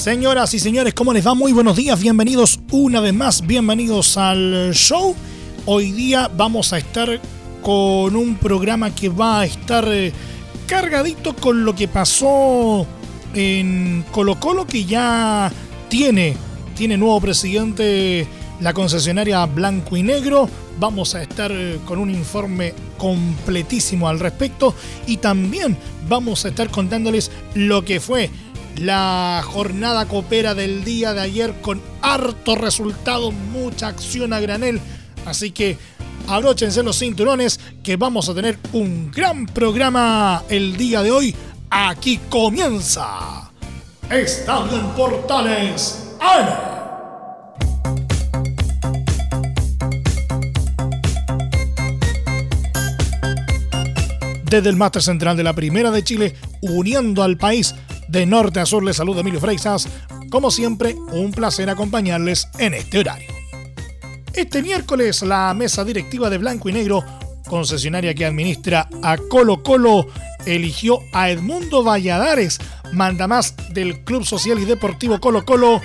Señoras 0.00 0.54
y 0.54 0.58
señores, 0.58 0.94
¿cómo 0.94 1.12
les 1.12 1.26
va? 1.26 1.34
Muy 1.34 1.52
buenos 1.52 1.76
días, 1.76 2.00
bienvenidos 2.00 2.58
una 2.72 3.00
vez 3.00 3.12
más, 3.12 3.46
bienvenidos 3.46 4.16
al 4.16 4.70
show. 4.72 5.14
Hoy 5.66 5.92
día 5.92 6.30
vamos 6.34 6.72
a 6.72 6.78
estar 6.78 7.20
con 7.60 8.16
un 8.16 8.36
programa 8.36 8.94
que 8.94 9.10
va 9.10 9.40
a 9.40 9.44
estar 9.44 9.86
eh, 9.92 10.10
cargadito 10.66 11.36
con 11.36 11.66
lo 11.66 11.74
que 11.74 11.86
pasó 11.86 12.86
en 13.34 14.02
Colo 14.10 14.40
Colo, 14.40 14.66
que 14.66 14.86
ya 14.86 15.52
tiene, 15.90 16.34
tiene 16.74 16.96
nuevo 16.96 17.20
presidente 17.20 18.26
la 18.62 18.72
concesionaria 18.72 19.44
Blanco 19.44 19.98
y 19.98 20.02
Negro. 20.02 20.48
Vamos 20.78 21.14
a 21.14 21.22
estar 21.22 21.52
eh, 21.52 21.78
con 21.84 21.98
un 21.98 22.08
informe 22.08 22.72
completísimo 22.96 24.08
al 24.08 24.18
respecto 24.18 24.74
y 25.06 25.18
también 25.18 25.76
vamos 26.08 26.46
a 26.46 26.48
estar 26.48 26.70
contándoles 26.70 27.30
lo 27.54 27.84
que 27.84 28.00
fue 28.00 28.30
la 28.76 29.42
jornada 29.44 30.06
copera 30.06 30.54
del 30.54 30.84
día 30.84 31.12
de 31.14 31.20
ayer 31.20 31.54
con 31.60 31.80
harto 32.02 32.54
resultado, 32.54 33.32
mucha 33.32 33.88
acción 33.88 34.32
a 34.32 34.40
granel. 34.40 34.80
Así 35.26 35.50
que 35.50 35.78
abróchense 36.28 36.82
los 36.82 36.98
cinturones 36.98 37.60
que 37.82 37.96
vamos 37.96 38.28
a 38.28 38.34
tener 38.34 38.58
un 38.72 39.10
gran 39.10 39.46
programa 39.46 40.44
el 40.48 40.76
día 40.76 41.02
de 41.02 41.10
hoy. 41.10 41.34
Aquí 41.70 42.18
comienza 42.28 43.50
Estadio 44.10 44.78
en 44.78 44.86
Portales. 44.90 46.06
Desde 54.50 54.68
el 54.68 54.74
máster 54.74 55.00
central 55.00 55.36
de 55.36 55.44
la 55.44 55.52
Primera 55.52 55.92
de 55.92 56.02
Chile, 56.02 56.34
uniendo 56.60 57.22
al 57.22 57.36
país 57.36 57.72
de 58.10 58.26
norte 58.26 58.58
a 58.58 58.66
sur 58.66 58.82
les 58.82 58.96
saluda 58.96 59.20
Emilio 59.20 59.40
Freixas. 59.40 59.88
Como 60.30 60.50
siempre, 60.50 60.96
un 61.12 61.30
placer 61.30 61.70
acompañarles 61.70 62.48
en 62.58 62.74
este 62.74 62.98
horario. 62.98 63.28
Este 64.34 64.62
miércoles 64.62 65.22
la 65.22 65.54
mesa 65.54 65.84
directiva 65.84 66.28
de 66.28 66.38
Blanco 66.38 66.68
y 66.68 66.72
Negro, 66.72 67.04
concesionaria 67.48 68.14
que 68.14 68.26
administra 68.26 68.88
a 69.02 69.16
Colo 69.16 69.62
Colo, 69.62 70.06
eligió 70.44 71.00
a 71.12 71.30
Edmundo 71.30 71.84
Valladares, 71.84 72.58
mandamás 72.92 73.54
del 73.72 74.04
Club 74.04 74.24
Social 74.24 74.58
y 74.58 74.64
Deportivo 74.64 75.20
Colo 75.20 75.44
Colo, 75.44 75.80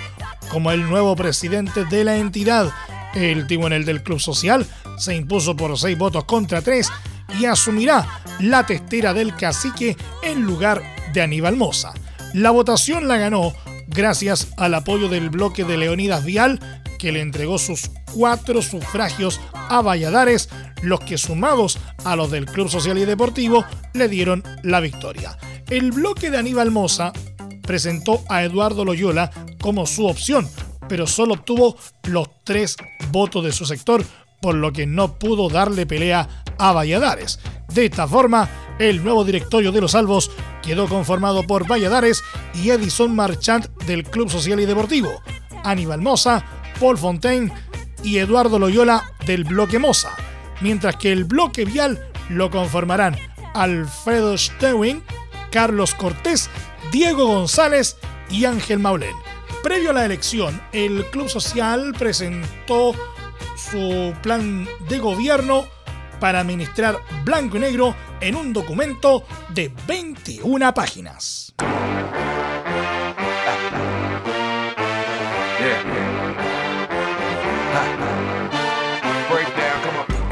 como 0.50 0.72
el 0.72 0.88
nuevo 0.88 1.14
presidente 1.16 1.84
de 1.84 2.04
la 2.04 2.16
entidad. 2.16 2.72
El 3.14 3.46
timonel 3.46 3.84
del 3.84 4.02
Club 4.02 4.20
Social 4.20 4.66
se 4.98 5.14
impuso 5.14 5.56
por 5.56 5.78
seis 5.78 5.96
votos 5.96 6.24
contra 6.24 6.60
tres 6.60 6.90
y 7.38 7.46
asumirá 7.46 8.06
la 8.40 8.66
testera 8.66 9.14
del 9.14 9.34
cacique 9.34 9.96
en 10.22 10.42
lugar 10.42 10.82
de 11.12 11.22
Aníbal 11.22 11.56
Moza. 11.56 11.94
La 12.36 12.50
votación 12.50 13.08
la 13.08 13.16
ganó 13.16 13.54
gracias 13.86 14.48
al 14.58 14.74
apoyo 14.74 15.08
del 15.08 15.30
bloque 15.30 15.64
de 15.64 15.78
Leonidas 15.78 16.22
Vial, 16.22 16.60
que 16.98 17.10
le 17.10 17.22
entregó 17.22 17.56
sus 17.56 17.90
cuatro 18.12 18.60
sufragios 18.60 19.40
a 19.54 19.80
Valladares, 19.80 20.50
los 20.82 21.00
que 21.00 21.16
sumados 21.16 21.78
a 22.04 22.14
los 22.14 22.30
del 22.30 22.44
Club 22.44 22.68
Social 22.68 22.98
y 22.98 23.06
Deportivo 23.06 23.64
le 23.94 24.08
dieron 24.08 24.44
la 24.62 24.80
victoria. 24.80 25.38
El 25.70 25.92
bloque 25.92 26.30
de 26.30 26.36
Aníbal 26.36 26.70
Moza 26.70 27.14
presentó 27.62 28.22
a 28.28 28.44
Eduardo 28.44 28.84
Loyola 28.84 29.30
como 29.58 29.86
su 29.86 30.06
opción, 30.06 30.46
pero 30.90 31.06
solo 31.06 31.32
obtuvo 31.32 31.78
los 32.02 32.28
tres 32.44 32.76
votos 33.10 33.44
de 33.44 33.52
su 33.52 33.64
sector, 33.64 34.04
por 34.42 34.56
lo 34.56 34.74
que 34.74 34.84
no 34.84 35.18
pudo 35.18 35.48
darle 35.48 35.86
pelea 35.86 36.44
a 36.58 36.72
Valladares. 36.72 37.38
De 37.72 37.86
esta 37.86 38.06
forma, 38.06 38.48
el 38.78 39.02
nuevo 39.02 39.24
directorio 39.24 39.72
de 39.72 39.80
los 39.80 39.92
Salvos 39.92 40.30
quedó 40.62 40.88
conformado 40.88 41.46
por 41.46 41.66
Valladares 41.70 42.22
y 42.54 42.70
Edison 42.70 43.14
Marchant 43.14 43.66
del 43.84 44.04
Club 44.04 44.30
Social 44.30 44.60
y 44.60 44.66
Deportivo, 44.66 45.22
Aníbal 45.64 46.00
Moza, 46.00 46.44
Paul 46.80 46.98
Fontaine 46.98 47.52
y 48.02 48.18
Eduardo 48.18 48.58
Loyola 48.58 49.04
del 49.26 49.44
bloque 49.44 49.78
Moza, 49.78 50.10
mientras 50.60 50.96
que 50.96 51.12
el 51.12 51.24
bloque 51.24 51.64
Vial 51.64 52.10
lo 52.28 52.50
conformarán 52.50 53.16
Alfredo 53.54 54.36
Stewing, 54.36 55.02
Carlos 55.50 55.94
Cortés, 55.94 56.50
Diego 56.92 57.26
González 57.26 57.96
y 58.30 58.44
Ángel 58.44 58.78
Maulén. 58.78 59.14
Previo 59.62 59.90
a 59.90 59.94
la 59.94 60.04
elección, 60.04 60.60
el 60.72 61.04
Club 61.06 61.28
Social 61.28 61.94
presentó 61.98 62.94
su 63.56 64.14
plan 64.22 64.68
de 64.88 64.98
gobierno 64.98 65.66
para 66.18 66.40
administrar 66.40 66.98
blanco 67.24 67.56
y 67.56 67.60
negro 67.60 67.94
en 68.20 68.34
un 68.34 68.52
documento 68.52 69.24
de 69.54 69.72
21 69.86 70.72
páginas. 70.74 71.54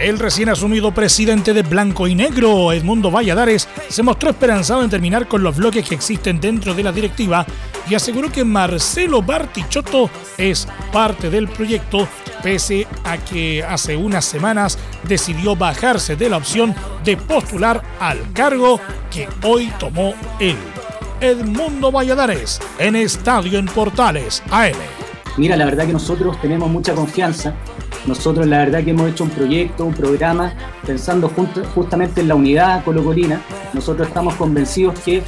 El 0.05 0.19
recién 0.19 0.51
asumido 0.51 0.93
presidente 0.93 1.55
de 1.55 1.63
Blanco 1.63 2.07
y 2.07 2.15
Negro, 2.15 2.73
Edmundo 2.73 3.11
Valladares, 3.11 3.67
se 3.89 4.03
mostró 4.03 4.29
esperanzado 4.29 4.85
en 4.85 4.91
terminar 4.91 5.27
con 5.29 5.43
los 5.43 5.57
bloques 5.57 5.89
que 5.89 5.95
existen 5.95 6.41
dentro 6.41 6.75
de 6.75 6.83
la 6.83 6.93
directiva 6.93 7.47
y 7.89 7.95
aseguró 7.95 8.31
que 8.31 8.45
Marcelo 8.45 9.23
Bartichotto 9.23 10.11
es 10.39 10.67
parte 10.93 11.31
del 11.31 11.49
proyecto 11.49 12.09
pese 12.43 12.87
a 13.05 13.17
que 13.17 13.65
hace 13.65 13.97
unas 13.97 14.25
semanas 14.25 14.79
decidió 15.05 15.57
bajarse 15.57 16.15
de 16.15 16.29
la 16.29 16.37
opción 16.37 16.75
de 17.03 17.17
postular 17.17 17.83
al 17.99 18.33
cargo 18.33 18.79
que 19.11 19.27
hoy 19.43 19.73
tomó 19.79 20.15
él. 20.39 20.57
Edmundo 21.21 21.91
Valladares 21.91 22.61
en 22.79 22.97
Estadio 22.97 23.59
en 23.59 23.65
Portales 23.65 24.43
AM. 24.51 24.75
Mira, 25.39 25.57
la 25.57 25.65
verdad 25.65 25.87
que 25.87 25.95
nosotros 25.95 26.39
tenemos 26.41 26.69
mucha 26.69 26.95
confianza. 26.95 27.55
Nosotros 28.07 28.47
la 28.47 28.59
verdad 28.59 28.85
que 28.85 28.91
hemos 28.91 29.11
hecho 29.11 29.25
un 29.25 29.31
proyecto, 29.31 29.85
un 29.85 29.95
programa, 29.95 30.53
pensando 30.87 31.31
justamente 31.75 32.21
en 32.21 32.29
la 32.29 32.35
unidad 32.35 32.85
colocolina. 32.85 33.41
Nosotros 33.73 34.09
estamos 34.09 34.35
convencidos 34.35 34.99
que 35.01 35.19
eh, 35.19 35.25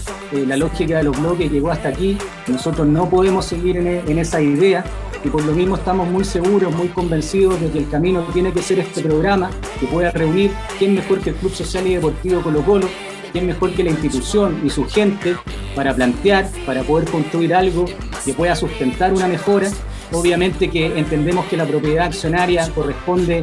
la 0.46 0.56
lógica 0.56 0.98
de 0.98 1.04
los 1.04 1.18
bloques 1.18 1.50
llegó 1.50 1.70
hasta 1.70 1.88
aquí. 1.88 2.18
Nosotros 2.48 2.86
no 2.86 3.08
podemos 3.08 3.46
seguir 3.46 3.78
en, 3.78 3.86
en 3.86 4.18
esa 4.18 4.40
idea 4.42 4.84
y 5.24 5.28
por 5.28 5.44
lo 5.44 5.52
mismo 5.52 5.76
estamos 5.76 6.06
muy 6.08 6.24
seguros, 6.24 6.74
muy 6.74 6.88
convencidos 6.88 7.60
de 7.60 7.70
que 7.70 7.78
el 7.78 7.88
camino 7.88 8.22
tiene 8.32 8.52
que 8.52 8.62
ser 8.62 8.78
este 8.78 9.02
programa 9.02 9.50
que 9.80 9.86
pueda 9.86 10.10
reunir 10.10 10.52
quién 10.78 10.94
mejor 10.94 11.20
que 11.20 11.30
el 11.30 11.36
Club 11.36 11.52
Social 11.52 11.86
y 11.86 11.94
Deportivo 11.94 12.42
Colo 12.42 12.62
Colo, 12.62 12.88
quién 13.32 13.46
mejor 13.46 13.72
que 13.72 13.82
la 13.82 13.90
institución 13.90 14.60
y 14.64 14.70
su 14.70 14.84
gente 14.86 15.34
para 15.74 15.94
plantear, 15.94 16.48
para 16.64 16.82
poder 16.82 17.10
construir 17.10 17.54
algo 17.54 17.86
que 18.24 18.34
pueda 18.34 18.54
sustentar 18.54 19.12
una 19.12 19.26
mejora. 19.26 19.68
Obviamente 20.12 20.70
que 20.70 20.98
entendemos 20.98 21.46
que 21.46 21.56
la 21.56 21.66
propiedad 21.66 22.06
accionaria 22.06 22.68
corresponde 22.74 23.40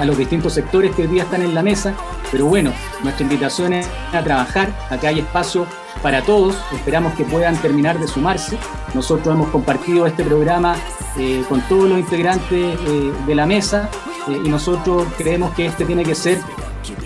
a 0.00 0.04
los 0.04 0.18
distintos 0.18 0.52
sectores 0.52 0.94
que 0.94 1.02
hoy 1.02 1.08
día 1.08 1.22
están 1.22 1.42
en 1.42 1.54
la 1.54 1.62
mesa, 1.62 1.94
pero 2.30 2.46
bueno, 2.46 2.72
nuestra 3.02 3.24
invitación 3.24 3.72
es 3.72 3.88
a 4.12 4.22
trabajar, 4.22 4.72
a 4.90 4.98
que 4.98 5.06
haya 5.08 5.22
espacio 5.22 5.66
para 6.02 6.22
todos, 6.22 6.56
esperamos 6.74 7.14
que 7.14 7.24
puedan 7.24 7.56
terminar 7.56 7.98
de 7.98 8.06
sumarse. 8.06 8.58
Nosotros 8.94 9.34
hemos 9.34 9.48
compartido 9.48 10.06
este 10.06 10.24
programa 10.24 10.76
eh, 11.18 11.42
con 11.48 11.60
todos 11.62 11.88
los 11.88 11.98
integrantes 11.98 12.50
eh, 12.52 13.12
de 13.26 13.34
la 13.34 13.46
mesa 13.46 13.90
eh, 14.28 14.38
y 14.44 14.48
nosotros 14.48 15.06
creemos 15.16 15.52
que 15.54 15.66
este 15.66 15.84
tiene 15.84 16.04
que 16.04 16.14
ser 16.14 16.38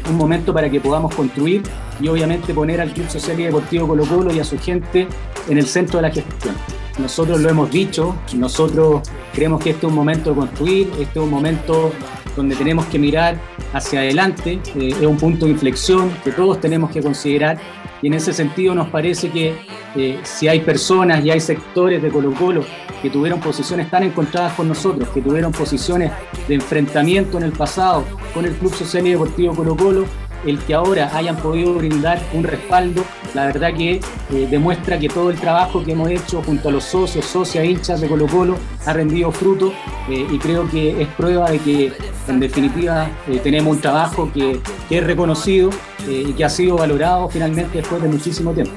un 0.08 0.16
momento 0.16 0.52
para 0.52 0.68
que 0.70 0.80
podamos 0.80 1.14
construir 1.14 1.62
y 2.00 2.08
obviamente 2.08 2.52
poner 2.52 2.80
al 2.80 2.92
Club 2.92 3.08
Social 3.08 3.38
y 3.40 3.44
Deportivo 3.44 3.88
Colo 3.88 4.04
Colo 4.04 4.32
y 4.32 4.40
a 4.40 4.44
su 4.44 4.58
gente 4.58 5.08
en 5.48 5.58
el 5.58 5.66
centro 5.66 5.98
de 5.98 6.02
la 6.02 6.10
gestión. 6.10 6.81
Nosotros 6.98 7.40
lo 7.40 7.48
hemos 7.48 7.70
dicho, 7.70 8.14
nosotros 8.34 9.02
creemos 9.32 9.62
que 9.62 9.70
este 9.70 9.86
es 9.86 9.90
un 9.90 9.96
momento 9.96 10.30
de 10.30 10.36
construir, 10.36 10.88
este 11.00 11.18
es 11.18 11.24
un 11.24 11.30
momento 11.30 11.92
donde 12.36 12.54
tenemos 12.54 12.86
que 12.86 12.98
mirar 12.98 13.38
hacia 13.72 14.00
adelante, 14.00 14.60
es 14.76 15.00
un 15.00 15.16
punto 15.16 15.46
de 15.46 15.52
inflexión 15.52 16.10
que 16.22 16.32
todos 16.32 16.60
tenemos 16.60 16.90
que 16.90 17.02
considerar 17.02 17.58
y 18.02 18.08
en 18.08 18.14
ese 18.14 18.32
sentido 18.32 18.74
nos 18.74 18.88
parece 18.88 19.30
que 19.30 19.54
eh, 19.94 20.18
si 20.24 20.48
hay 20.48 20.60
personas 20.60 21.24
y 21.24 21.30
hay 21.30 21.40
sectores 21.40 22.02
de 22.02 22.10
Colo 22.10 22.32
Colo 22.34 22.64
que 23.00 23.10
tuvieron 23.10 23.40
posiciones 23.40 23.90
tan 23.90 24.02
encontradas 24.02 24.54
con 24.54 24.68
nosotros, 24.68 25.08
que 25.10 25.20
tuvieron 25.20 25.52
posiciones 25.52 26.10
de 26.48 26.54
enfrentamiento 26.54 27.38
en 27.38 27.44
el 27.44 27.52
pasado 27.52 28.04
con 28.34 28.44
el 28.44 28.54
Club 28.54 28.74
Social 28.74 29.06
y 29.06 29.10
Deportivo 29.10 29.54
Colo 29.54 29.76
Colo, 29.76 30.04
el 30.44 30.58
que 30.58 30.74
ahora 30.74 31.16
hayan 31.16 31.36
podido 31.36 31.74
brindar 31.74 32.20
un 32.32 32.42
respaldo 32.42 33.04
la 33.34 33.46
verdad 33.46 33.74
que 33.74 33.94
eh, 33.94 34.48
demuestra 34.50 34.98
que 34.98 35.08
todo 35.08 35.30
el 35.30 35.38
trabajo 35.38 35.82
que 35.82 35.92
hemos 35.92 36.10
hecho 36.10 36.42
junto 36.42 36.68
a 36.68 36.72
los 36.72 36.84
socios, 36.84 37.24
socias, 37.24 37.64
hinchas 37.64 38.00
de 38.00 38.08
Colo 38.08 38.26
Colo 38.26 38.56
ha 38.86 38.92
rendido 38.92 39.32
fruto 39.32 39.72
eh, 40.08 40.26
y 40.30 40.38
creo 40.38 40.68
que 40.70 41.02
es 41.02 41.08
prueba 41.08 41.50
de 41.50 41.58
que 41.58 41.92
en 42.28 42.40
definitiva 42.40 43.10
eh, 43.28 43.40
tenemos 43.42 43.76
un 43.76 43.80
trabajo 43.80 44.30
que, 44.32 44.60
que 44.88 44.98
es 44.98 45.04
reconocido 45.04 45.70
y 46.08 46.32
que 46.32 46.44
ha 46.44 46.50
sido 46.50 46.76
valorado 46.76 47.28
finalmente 47.28 47.78
después 47.78 48.02
de 48.02 48.08
muchísimo 48.08 48.52
tiempo. 48.52 48.72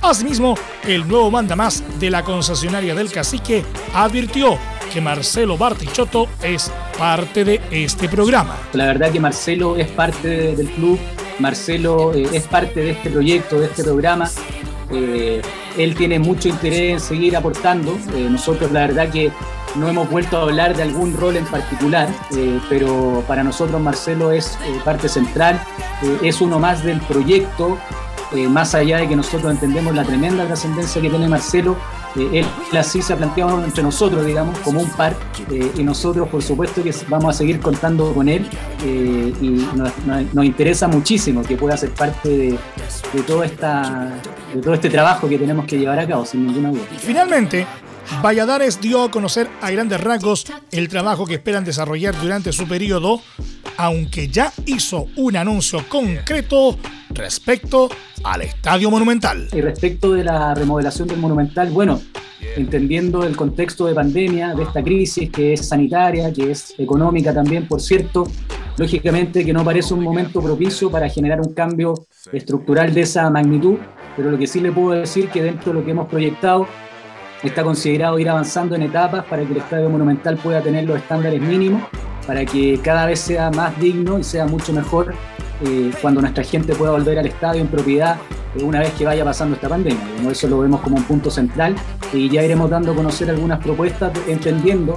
Asimismo, 0.00 0.56
el 0.86 1.06
nuevo 1.06 1.30
mandamás 1.30 1.82
de 1.98 2.08
la 2.10 2.22
concesionaria 2.22 2.94
del 2.94 3.10
Cacique 3.10 3.64
advirtió 3.94 4.58
que 4.92 5.00
Marcelo 5.00 5.56
Bartichotto 5.56 6.28
es 6.42 6.70
parte 6.98 7.44
de 7.44 7.60
este 7.70 8.08
programa. 8.08 8.56
La 8.72 8.86
verdad 8.86 9.10
que 9.10 9.20
Marcelo 9.20 9.76
es 9.76 9.88
parte 9.88 10.54
del 10.54 10.68
club, 10.70 10.98
Marcelo 11.42 12.14
eh, 12.14 12.26
es 12.32 12.44
parte 12.44 12.80
de 12.80 12.90
este 12.92 13.10
proyecto, 13.10 13.60
de 13.60 13.66
este 13.66 13.84
programa. 13.84 14.30
Eh, 14.90 15.42
él 15.76 15.94
tiene 15.94 16.18
mucho 16.18 16.48
interés 16.48 16.92
en 16.92 17.00
seguir 17.00 17.36
aportando. 17.36 17.98
Eh, 18.14 18.28
nosotros 18.30 18.70
la 18.72 18.86
verdad 18.86 19.10
que 19.10 19.30
no 19.74 19.88
hemos 19.88 20.08
vuelto 20.08 20.38
a 20.38 20.42
hablar 20.42 20.76
de 20.76 20.82
algún 20.82 21.16
rol 21.16 21.36
en 21.36 21.46
particular, 21.46 22.06
pero 22.68 23.24
para 23.26 23.42
nosotros 23.42 23.80
Marcelo 23.80 24.30
es 24.30 24.58
parte 24.84 25.08
central, 25.08 25.58
es 26.22 26.42
uno 26.42 26.58
más 26.58 26.84
del 26.84 27.00
proyecto, 27.00 27.78
más 28.50 28.74
allá 28.74 28.98
de 28.98 29.08
que 29.08 29.16
nosotros 29.16 29.50
entendemos 29.50 29.94
la 29.94 30.04
tremenda 30.04 30.44
trascendencia 30.44 31.00
que 31.00 31.08
tiene 31.08 31.26
Marcelo, 31.26 31.78
él 32.16 32.46
así 32.76 33.02
se 33.02 33.12
ha 33.12 33.16
planteado 33.16 33.62
entre 33.64 33.82
nosotros, 33.82 34.24
digamos, 34.24 34.58
como 34.60 34.80
un 34.80 34.90
par, 34.90 35.14
eh, 35.50 35.72
y 35.76 35.82
nosotros, 35.82 36.28
por 36.28 36.42
supuesto, 36.42 36.82
que 36.82 36.94
vamos 37.08 37.34
a 37.34 37.38
seguir 37.38 37.60
contando 37.60 38.12
con 38.12 38.28
él, 38.28 38.46
eh, 38.84 39.32
y 39.40 39.66
nos, 40.32 40.44
interesa 40.44 40.88
muchísimo 40.88 41.42
que 41.42 41.56
pueda 41.56 41.76
ser 41.76 41.90
parte 41.90 42.28
de, 42.28 42.58
todo 43.26 43.44
esta, 43.44 44.12
de 44.54 44.60
todo 44.60 44.74
este 44.74 44.90
trabajo 44.90 45.28
que 45.28 45.38
tenemos 45.38 45.66
que 45.66 45.78
llevar 45.78 45.98
a 45.98 46.06
cabo, 46.06 46.24
sin 46.24 46.46
ninguna 46.46 46.70
duda. 46.70 46.82
Finalmente, 46.98 47.66
Valladares 48.22 48.80
dio 48.80 49.04
a 49.04 49.10
conocer 49.10 49.48
a 49.60 49.70
grandes 49.70 50.00
rasgos 50.00 50.46
el 50.70 50.88
trabajo 50.88 51.26
que 51.26 51.34
esperan 51.34 51.64
desarrollar 51.64 52.20
durante 52.20 52.52
su 52.52 52.66
periodo, 52.68 53.20
aunque 53.76 54.28
ya 54.28 54.52
hizo 54.66 55.06
un 55.16 55.36
anuncio 55.36 55.84
concreto 55.88 56.78
respecto 57.10 57.88
al 58.24 58.42
Estadio 58.42 58.90
Monumental. 58.90 59.48
Y 59.52 59.60
respecto 59.60 60.12
de 60.12 60.24
la 60.24 60.54
remodelación 60.54 61.08
del 61.08 61.18
Monumental, 61.18 61.70
bueno, 61.70 62.00
entendiendo 62.56 63.24
el 63.24 63.36
contexto 63.36 63.86
de 63.86 63.94
pandemia, 63.94 64.54
de 64.54 64.62
esta 64.62 64.82
crisis 64.82 65.30
que 65.30 65.54
es 65.54 65.68
sanitaria, 65.68 66.32
que 66.32 66.50
es 66.50 66.74
económica 66.78 67.32
también, 67.32 67.66
por 67.66 67.80
cierto, 67.80 68.26
lógicamente 68.76 69.44
que 69.44 69.52
no 69.52 69.64
parece 69.64 69.94
un 69.94 70.02
momento 70.02 70.42
propicio 70.42 70.90
para 70.90 71.08
generar 71.08 71.40
un 71.40 71.54
cambio 71.54 71.94
estructural 72.32 72.92
de 72.92 73.02
esa 73.02 73.28
magnitud, 73.30 73.76
pero 74.16 74.30
lo 74.30 74.38
que 74.38 74.46
sí 74.46 74.60
le 74.60 74.72
puedo 74.72 74.98
decir 74.98 75.28
que 75.28 75.42
dentro 75.42 75.72
de 75.72 75.80
lo 75.80 75.84
que 75.84 75.90
hemos 75.92 76.08
proyectado 76.08 76.66
está 77.48 77.62
considerado 77.62 78.18
ir 78.18 78.28
avanzando 78.28 78.74
en 78.74 78.82
etapas 78.82 79.24
para 79.24 79.42
que 79.44 79.52
el 79.52 79.58
Estadio 79.58 79.90
Monumental 79.90 80.36
pueda 80.36 80.60
tener 80.60 80.84
los 80.84 80.96
estándares 80.96 81.40
mínimos, 81.40 81.82
para 82.26 82.44
que 82.44 82.78
cada 82.82 83.06
vez 83.06 83.20
sea 83.20 83.50
más 83.50 83.78
digno 83.78 84.18
y 84.18 84.24
sea 84.24 84.46
mucho 84.46 84.72
mejor 84.72 85.14
eh, 85.64 85.90
cuando 86.00 86.20
nuestra 86.20 86.44
gente 86.44 86.74
pueda 86.74 86.92
volver 86.92 87.18
al 87.18 87.26
estadio 87.26 87.60
en 87.60 87.68
propiedad 87.68 88.16
eh, 88.56 88.62
una 88.62 88.80
vez 88.80 88.92
que 88.94 89.04
vaya 89.04 89.24
pasando 89.24 89.54
esta 89.54 89.68
pandemia. 89.68 90.02
eso 90.30 90.48
lo 90.48 90.60
vemos 90.60 90.80
como 90.80 90.96
un 90.96 91.04
punto 91.04 91.30
central 91.30 91.74
y 92.12 92.28
ya 92.28 92.42
iremos 92.42 92.70
dando 92.70 92.92
a 92.92 92.94
conocer 92.94 93.30
algunas 93.30 93.60
propuestas, 93.60 94.12
entendiendo 94.26 94.96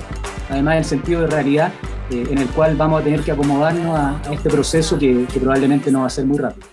además 0.49 0.77
el 0.77 0.85
sentido 0.85 1.21
de 1.21 1.27
realidad 1.27 1.71
eh, 2.11 2.27
en 2.29 2.37
el 2.37 2.47
cual 2.49 2.75
vamos 2.75 3.01
a 3.01 3.03
tener 3.03 3.21
que 3.21 3.31
acomodarnos 3.31 3.97
a, 3.97 4.21
este 4.31 4.49
proceso 4.49 4.97
que, 4.97 5.25
probablemente 5.39 5.91
no 5.91 6.01
va 6.01 6.07
a 6.07 6.09
ser 6.09 6.25
muy 6.25 6.37
rápido. 6.37 6.67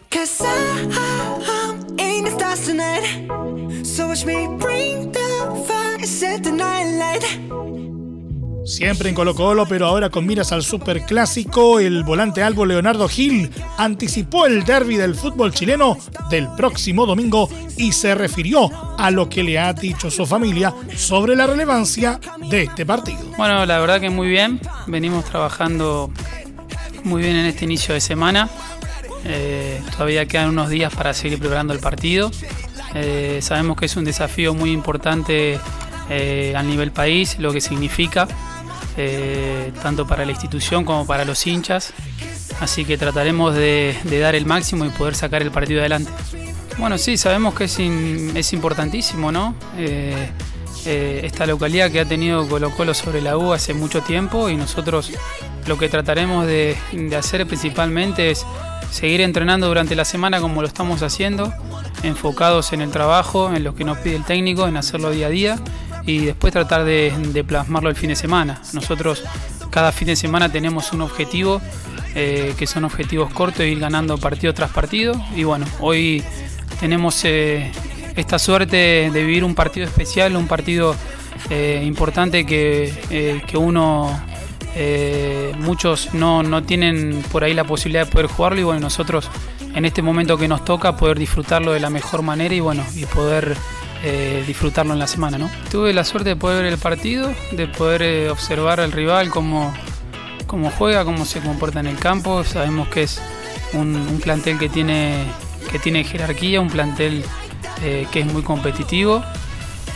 Siempre 8.64 9.08
en 9.08 9.14
Colo 9.14 9.34
Colo, 9.34 9.66
pero 9.66 9.86
ahora 9.86 10.08
con 10.08 10.24
miras 10.24 10.52
al 10.52 10.62
superclásico, 10.62 11.80
el 11.80 12.04
volante 12.04 12.42
albo 12.42 12.64
Leonardo 12.64 13.08
Gil 13.08 13.50
anticipó 13.76 14.46
el 14.46 14.64
derby 14.64 14.96
del 14.96 15.14
fútbol 15.14 15.52
chileno 15.52 15.98
del 16.30 16.48
próximo 16.56 17.04
domingo 17.04 17.50
y 17.76 17.92
se 17.92 18.14
refirió 18.14 18.70
a 18.98 19.10
lo 19.10 19.28
que 19.28 19.42
le 19.42 19.58
ha 19.58 19.72
dicho 19.72 20.10
su 20.10 20.24
familia 20.26 20.72
sobre 20.96 21.36
la 21.36 21.46
relevancia 21.46 22.20
de 22.48 22.62
este 22.62 22.86
partido. 22.86 23.20
Bueno, 23.36 23.66
la 23.66 23.78
verdad 23.78 24.00
que 24.00 24.10
muy 24.10 24.28
bien, 24.28 24.60
venimos 24.86 25.24
trabajando 25.24 26.10
muy 27.04 27.22
bien 27.22 27.36
en 27.36 27.46
este 27.46 27.64
inicio 27.64 27.94
de 27.94 28.00
semana. 28.00 28.48
Eh, 29.24 29.80
todavía 29.92 30.26
quedan 30.26 30.48
unos 30.48 30.68
días 30.68 30.94
para 30.94 31.14
seguir 31.14 31.38
preparando 31.38 31.72
el 31.72 31.80
partido. 31.80 32.30
Eh, 32.94 33.38
sabemos 33.42 33.76
que 33.76 33.86
es 33.86 33.96
un 33.96 34.04
desafío 34.04 34.54
muy 34.54 34.70
importante 34.70 35.58
eh, 36.10 36.54
a 36.56 36.62
nivel 36.62 36.92
país, 36.92 37.38
lo 37.38 37.52
que 37.52 37.60
significa. 37.60 38.28
Eh, 38.98 39.72
tanto 39.82 40.06
para 40.06 40.26
la 40.26 40.32
institución 40.32 40.84
como 40.84 41.06
para 41.06 41.24
los 41.24 41.46
hinchas. 41.46 41.92
Así 42.60 42.84
que 42.84 42.98
trataremos 42.98 43.54
de, 43.54 43.96
dar 44.20 44.34
el 44.34 44.46
máximo 44.46 44.84
y 44.84 44.90
poder 44.90 45.14
sacar 45.14 45.42
el 45.42 45.50
partido 45.50 45.80
adelante. 45.80 46.10
Bueno, 46.78 46.98
sí, 46.98 47.16
sabemos 47.16 47.54
que 47.54 47.64
es, 47.64 47.78
es 47.78 48.52
importantísimo, 48.52 49.32
¿no? 49.32 49.54
Eh, 50.84 51.20
esta 51.24 51.46
localidad 51.46 51.92
que 51.92 52.00
ha 52.00 52.04
tenido 52.04 52.48
Colo 52.48 52.70
Colo 52.70 52.92
sobre 52.92 53.20
la 53.20 53.36
U 53.36 53.52
hace 53.52 53.72
mucho 53.72 54.02
tiempo 54.02 54.48
y 54.48 54.56
nosotros 54.56 55.12
lo 55.66 55.78
que 55.78 55.88
trataremos 55.88 56.46
de, 56.46 56.76
hacer 57.16 57.46
principalmente 57.46 58.30
es 58.30 58.46
seguir 58.90 59.20
entrenando 59.20 59.68
durante 59.68 59.94
la 59.94 60.04
semana 60.04 60.40
como 60.40 60.60
lo 60.60 60.68
estamos 60.68 61.02
haciendo, 61.02 61.52
enfocados 62.02 62.72
en 62.72 62.80
el 62.80 62.90
trabajo, 62.90 63.52
en 63.54 63.64
lo 63.64 63.74
que 63.74 63.84
nos 63.84 63.98
pide 63.98 64.16
el 64.16 64.24
técnico, 64.24 64.66
en 64.66 64.76
hacerlo 64.76 65.10
día 65.10 65.26
a 65.26 65.30
día 65.30 65.58
y 66.04 66.18
después 66.18 66.52
tratar 66.52 66.84
de, 66.84 67.44
plasmarlo 67.46 67.88
el 67.88 67.96
fin 67.96 68.10
de 68.10 68.16
semana. 68.16 68.60
Nosotros 68.72 69.22
cada 69.70 69.92
fin 69.92 70.08
de 70.08 70.16
semana 70.16 70.50
tenemos 70.50 70.92
un 70.92 71.02
objetivo, 71.02 71.62
eh, 72.14 72.54
que 72.58 72.66
son 72.66 72.84
objetivos 72.84 73.32
cortos, 73.32 73.64
ir 73.64 73.78
ganando 73.78 74.18
partido 74.18 74.52
tras 74.52 74.70
partido. 74.70 75.14
Y 75.34 75.44
bueno, 75.44 75.66
hoy 75.80 76.22
tenemos 76.80 77.24
eh, 77.24 77.70
esta 78.16 78.38
suerte 78.38 79.10
de 79.12 79.24
vivir 79.24 79.44
un 79.44 79.54
partido 79.54 79.86
especial, 79.86 80.36
un 80.36 80.48
partido 80.48 80.94
eh, 81.50 81.82
importante 81.86 82.44
que, 82.44 83.40
que 83.46 83.56
uno, 83.56 84.20
muchos 85.58 86.14
no, 86.14 86.42
no 86.42 86.62
tienen 86.62 87.22
por 87.30 87.44
ahí 87.44 87.54
la 87.54 87.64
posibilidad 87.64 88.06
de 88.06 88.12
poder 88.12 88.26
jugarlo 88.26 88.60
y 88.60 88.64
bueno, 88.64 88.80
nosotros 88.80 89.30
en 89.74 89.84
este 89.84 90.02
momento 90.02 90.36
que 90.36 90.48
nos 90.48 90.64
toca 90.64 90.96
poder 90.96 91.18
disfrutarlo 91.18 91.72
de 91.72 91.80
la 91.80 91.90
mejor 91.90 92.22
manera 92.22 92.54
y 92.54 92.60
bueno, 92.60 92.84
y 92.94 93.06
poder 93.06 93.56
eh, 94.04 94.42
disfrutarlo 94.46 94.92
en 94.92 94.98
la 94.98 95.06
semana. 95.06 95.38
¿no? 95.38 95.48
Tuve 95.70 95.92
la 95.92 96.04
suerte 96.04 96.30
de 96.30 96.36
poder 96.36 96.64
ver 96.64 96.72
el 96.72 96.78
partido, 96.78 97.32
de 97.52 97.68
poder 97.68 98.02
eh, 98.02 98.30
observar 98.30 98.80
al 98.80 98.92
rival, 98.92 99.30
cómo, 99.30 99.72
cómo 100.46 100.70
juega, 100.70 101.04
cómo 101.04 101.24
se 101.24 101.40
comporta 101.40 101.80
en 101.80 101.86
el 101.86 101.96
campo. 101.98 102.42
Sabemos 102.44 102.88
que 102.88 103.04
es 103.04 103.22
un, 103.72 104.20
plantel 104.22 104.58
que 104.58 104.68
tiene, 104.68 105.24
que 105.70 105.78
tiene 105.78 106.04
jerarquía, 106.04 106.60
un 106.60 106.68
plantel 106.68 107.24
eh, 107.82 108.06
que 108.10 108.20
es 108.20 108.26
muy 108.26 108.42
competitivo. 108.42 109.22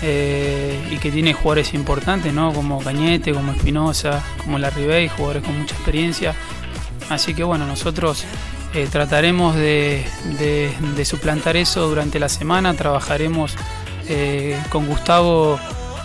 Y 0.02 0.98
que 0.98 1.10
tiene 1.10 1.32
jugadores 1.32 1.74
importantes, 1.74 2.32
¿no? 2.32 2.52
como 2.52 2.82
Cañete, 2.82 3.32
como 3.32 3.52
Espinosa, 3.52 4.22
como 4.44 4.58
La 4.58 4.70
Ribey, 4.70 5.08
jugadores 5.08 5.42
con 5.42 5.58
mucha 5.58 5.74
experiencia. 5.74 6.34
Así 7.08 7.34
que 7.34 7.44
bueno, 7.44 7.66
nosotros 7.66 8.24
trataremos 8.90 9.54
de, 9.56 10.04
de, 10.38 11.04
suplantar 11.04 11.56
eso 11.56 11.88
durante 11.88 12.18
la 12.18 12.28
semana, 12.28 12.74
trabajaremos 12.74 13.56
eh, 14.08 14.60
con 14.68 14.86
Gustavo 14.86 15.58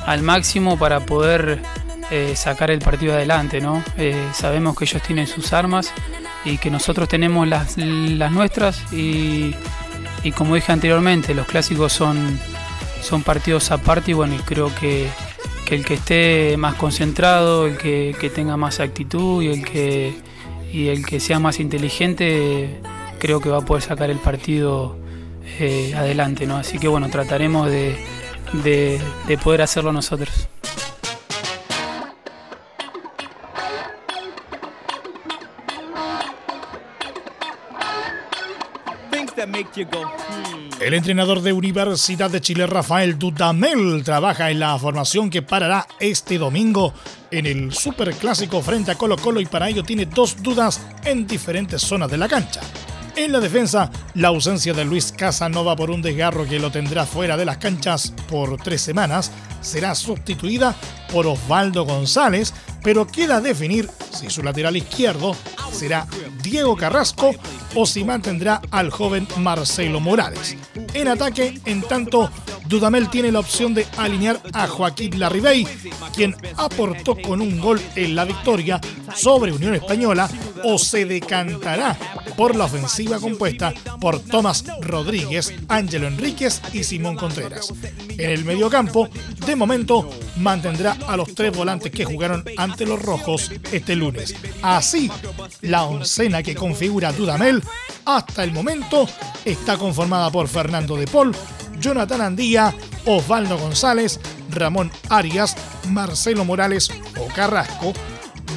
al 0.06 0.24
máximo 0.24 0.78
para 0.78 1.02
poder 1.02 1.62
eh, 2.10 2.36
sacar 2.36 2.72
el 2.72 2.80
partido 2.80 3.14
adelante. 3.14 3.62
¿no? 3.62 3.84
Eh, 3.98 4.30
sabemos 4.34 4.76
que 4.76 4.86
ellos 4.86 5.02
tienen 5.04 5.28
sus 5.28 5.54
armas 5.54 5.94
y 6.44 6.58
que 6.58 6.72
nosotros 6.72 7.08
tenemos 7.08 7.48
las, 7.48 7.78
nuestras 7.78 8.82
y, 8.92 9.56
como 10.36 10.56
dije 10.56 10.72
anteriormente, 10.72 11.36
los 11.36 11.46
clásicos 11.46 11.94
son, 11.94 12.40
son 13.01 13.24
partidos 13.24 13.72
aparte 13.72 14.12
y 14.12 14.13
bueno, 14.13 14.36
y 14.36 14.39
creo 14.39 14.74
que, 14.75 15.10
el 15.70 15.86
que 15.86 15.93
esté 15.93 16.58
más 16.58 16.75
concentrado, 16.75 17.65
el 17.65 17.77
que, 17.77 18.31
tenga 18.36 18.58
más 18.58 18.81
actitud 18.81 19.41
y 19.41 19.48
el 19.48 19.63
que, 19.63 20.13
y 20.74 20.89
el 20.89 21.05
que 21.05 21.22
sea 21.22 21.39
más 21.39 21.62
inteligente, 21.62 22.81
creo 23.20 23.39
que 23.39 23.50
va 23.50 23.60
a 23.60 23.62
poder 23.62 23.81
sacar 23.81 24.10
el 24.10 24.17
partido 24.17 24.98
eh, 25.60 25.93
adelante, 25.96 26.46
¿no? 26.46 26.58
Así 26.58 26.77
que 26.77 26.89
bueno, 26.89 27.10
trataremos 27.10 27.70
de, 27.70 27.96
de, 28.53 29.38
poder 29.41 29.62
hacerlo 29.62 29.93
nosotros. 29.93 30.50
El 40.80 40.94
entrenador 40.94 41.41
de 41.41 41.53
Universidad 41.53 42.32
de 42.32 42.41
Chile, 42.41 42.65
Rafael 42.65 43.20
Dudamel, 43.20 44.03
trabaja 44.03 44.50
en 44.50 44.60
la 44.60 44.77
formación 44.80 45.30
que 45.30 45.41
parará 45.41 45.88
este 46.00 46.38
domingo 46.38 46.94
en 47.30 47.46
el 47.46 47.72
Superclásico 47.74 48.62
frente 48.62 48.91
a 48.91 48.96
Colo 48.96 49.18
Colo 49.18 49.39
y 49.39 49.46
para 49.46 49.70
ello 49.70 49.84
tiene 49.84 50.08
dos 50.08 50.41
dudas 50.41 50.82
en 51.06 51.27
diferentes 51.27 51.82
zonas 51.82 52.10
de 52.10 52.18
la 52.18 52.27
cancha. 52.27 52.62
En 53.15 53.34
la 53.34 53.41
defensa, 53.41 53.91
la 54.13 54.30
ausencia 54.30 54.74
de 54.74 54.86
Luis 54.86 55.12
Casanova 55.12 55.75
por 55.75 55.91
un 55.91 56.01
desgarro 56.01 56.48
que 56.48 56.60
lo 56.60 56.72
tendrá 56.72 57.06
fuera 57.06 57.36
de 57.36 57.44
las 57.44 57.58
canchas 57.58 58.13
por 58.30 58.58
tres 58.58 58.82
semanas 58.82 59.32
será 59.60 59.96
sustituida 59.96 60.75
por 61.12 61.27
Osvaldo 61.27 61.86
González, 61.86 62.53
pero 62.82 63.06
queda 63.06 63.41
definir 63.41 63.89
si 64.12 64.30
su 64.30 64.41
lateral 64.41 64.77
izquierdo 64.77 65.36
será 65.72 66.08
Diego 66.41 66.75
Carrasco 66.77 67.32
o 67.75 67.86
si 67.86 68.03
mantendrá 68.03 68.62
al 68.72 68.89
joven 68.89 69.27
Marcelo 69.38 70.00
Morales. 70.00 70.56
En 70.94 71.10
ataque, 71.10 71.60
en 71.65 71.82
tanto, 71.82 72.32
Dudamel 72.65 73.10
tiene 73.10 73.32
la 73.32 73.39
opción 73.39 73.74
de 73.74 73.86
alinear 73.98 74.41
a 74.53 74.68
Joaquín 74.68 75.20
Larribey, 75.20 75.68
quien 76.15 76.36
aportó 76.56 77.18
con 77.22 77.41
un 77.41 77.60
gol 77.60 77.82
en 77.96 78.15
la 78.15 78.24
victoria 78.24 78.80
sobre 79.13 79.51
Unión 79.51 79.75
Española, 79.75 80.30
o 80.63 80.77
se 80.77 81.06
decantará 81.06 81.98
por 82.36 82.56
la 82.56 82.66
ofensiva 82.66 83.20
compuesta 83.20 83.74
por 84.00 84.20
Tomás 84.20 84.66
Rodríguez, 84.82 85.54
Ángelo 85.68 86.08
Enríquez 86.08 86.62
y 86.74 86.84
Simón 86.84 87.16
Contreras. 87.16 87.74
En 88.10 88.30
el 88.30 88.46
mediocampo, 88.46 89.10
de 89.46 89.56
momento, 89.56 90.10
mantendrá 90.38 90.98
a 91.08 91.18
los 91.18 91.34
tres 91.34 91.56
volantes 91.56 91.92
que 91.92 92.06
jugaron 92.06 92.44
ante 92.58 92.86
los 92.86 93.02
rojos 93.02 93.52
este 93.72 93.96
lunes. 93.96 94.36
Así, 94.62 95.10
la 95.62 95.84
oncena 95.84 96.44
que 96.44 96.56
configura 96.56 97.12
Dudamel 97.12 97.64
hasta 98.06 98.44
el 98.44 98.52
momento 98.52 99.08
está 99.46 99.78
conformada 99.78 100.32
por 100.32 100.48
Fernando 100.48 100.96
de 100.96 101.08
Paul, 101.08 101.36
Jonathan 101.80 102.22
Andía, 102.22 102.74
Osvaldo 103.06 103.58
González, 103.58 104.20
Ramón 104.50 104.92
Arias, 105.10 105.56
Marcelo 105.90 106.46
Morales 106.46 106.90
o 107.20 107.28
Carrasco, 107.34 107.94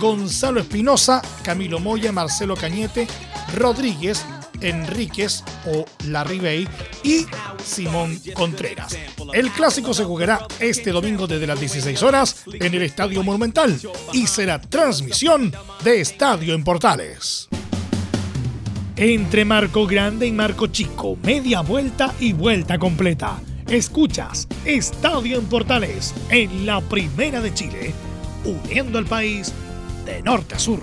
Gonzalo 0.00 0.60
Espinosa, 0.60 1.22
Camilo 1.42 1.78
Moya, 1.80 2.12
Marcelo 2.12 2.56
Cañete, 2.56 3.06
Rodríguez, 3.54 4.24
Enríquez 4.60 5.42
o 5.66 5.84
Larribey 6.06 6.68
y 7.02 7.26
Simón 7.64 8.20
Contreras. 8.34 8.96
El 9.32 9.50
clásico 9.50 9.94
se 9.94 10.04
jugará 10.04 10.46
este 10.60 10.90
domingo 10.90 11.26
desde 11.26 11.46
las 11.46 11.60
16 11.60 12.02
horas 12.02 12.44
en 12.52 12.74
el 12.74 12.82
Estadio 12.82 13.22
Monumental 13.22 13.78
y 14.12 14.26
será 14.26 14.60
transmisión 14.60 15.52
de 15.82 16.00
Estadio 16.00 16.54
en 16.54 16.64
Portales. 16.64 17.48
Entre 18.96 19.44
Marco 19.44 19.86
Grande 19.86 20.26
y 20.26 20.32
Marco 20.32 20.68
Chico, 20.68 21.18
media 21.22 21.62
vuelta 21.62 22.14
y 22.20 22.32
vuelta 22.32 22.78
completa. 22.78 23.40
Escuchas 23.68 24.46
Estadio 24.64 25.38
en 25.38 25.46
Portales 25.46 26.14
en 26.28 26.64
la 26.64 26.80
Primera 26.80 27.40
de 27.40 27.52
Chile, 27.52 27.92
uniendo 28.44 28.98
al 28.98 29.06
país 29.06 29.52
de 30.04 30.22
norte 30.22 30.54
a 30.54 30.58
sur. 30.58 30.82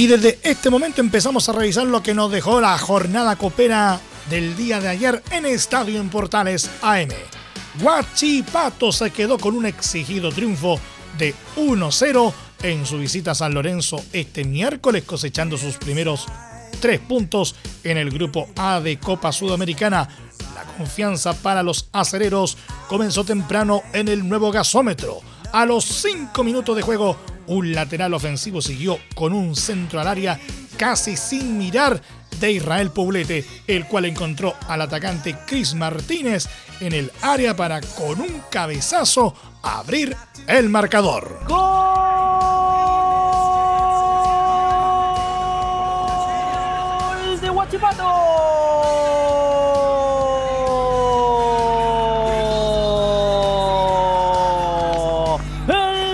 Y 0.00 0.06
desde 0.06 0.38
este 0.42 0.70
momento 0.70 1.02
empezamos 1.02 1.46
a 1.48 1.52
revisar 1.52 1.86
lo 1.86 2.02
que 2.02 2.14
nos 2.14 2.32
dejó 2.32 2.60
la 2.62 2.78
jornada 2.78 3.36
copera 3.36 4.00
del 4.30 4.56
día 4.56 4.80
de 4.80 4.88
ayer 4.88 5.22
en 5.30 5.44
Estadio 5.44 6.00
en 6.00 6.08
Portales 6.08 6.70
AM. 6.80 7.10
Guachipato 7.82 8.92
se 8.92 9.10
quedó 9.10 9.36
con 9.36 9.54
un 9.54 9.66
exigido 9.66 10.32
triunfo 10.32 10.80
de 11.18 11.34
1-0 11.56 12.32
en 12.62 12.86
su 12.86 12.98
visita 12.98 13.32
a 13.32 13.34
San 13.34 13.52
Lorenzo 13.52 14.02
este 14.14 14.44
miércoles 14.44 15.04
cosechando 15.04 15.58
sus 15.58 15.76
primeros 15.76 16.26
tres 16.80 17.00
puntos 17.00 17.54
en 17.84 17.96
el 17.96 18.10
grupo 18.10 18.48
A 18.56 18.80
de 18.80 18.98
Copa 18.98 19.32
Sudamericana. 19.32 20.08
La 20.54 20.64
confianza 20.76 21.34
para 21.34 21.62
los 21.62 21.88
acereros 21.92 22.56
comenzó 22.88 23.24
temprano 23.24 23.82
en 23.92 24.08
el 24.08 24.28
nuevo 24.28 24.50
gasómetro. 24.50 25.20
A 25.52 25.66
los 25.66 25.84
cinco 25.84 26.44
minutos 26.44 26.76
de 26.76 26.82
juego, 26.82 27.16
un 27.46 27.72
lateral 27.72 28.14
ofensivo 28.14 28.62
siguió 28.62 28.98
con 29.14 29.32
un 29.32 29.56
centro 29.56 30.00
al 30.00 30.06
área 30.06 30.40
casi 30.76 31.16
sin 31.16 31.58
mirar 31.58 32.00
de 32.38 32.52
Israel 32.52 32.90
Poblete, 32.90 33.44
el 33.66 33.86
cual 33.86 34.06
encontró 34.06 34.54
al 34.68 34.82
atacante 34.82 35.36
Chris 35.46 35.74
Martínez 35.74 36.48
en 36.80 36.94
el 36.94 37.12
área 37.20 37.54
para 37.54 37.80
con 37.80 38.20
un 38.20 38.42
cabezazo 38.50 39.34
abrir 39.62 40.16
el 40.46 40.68
marcador. 40.68 41.40
¡Gol 41.46 41.99
El 47.80 47.86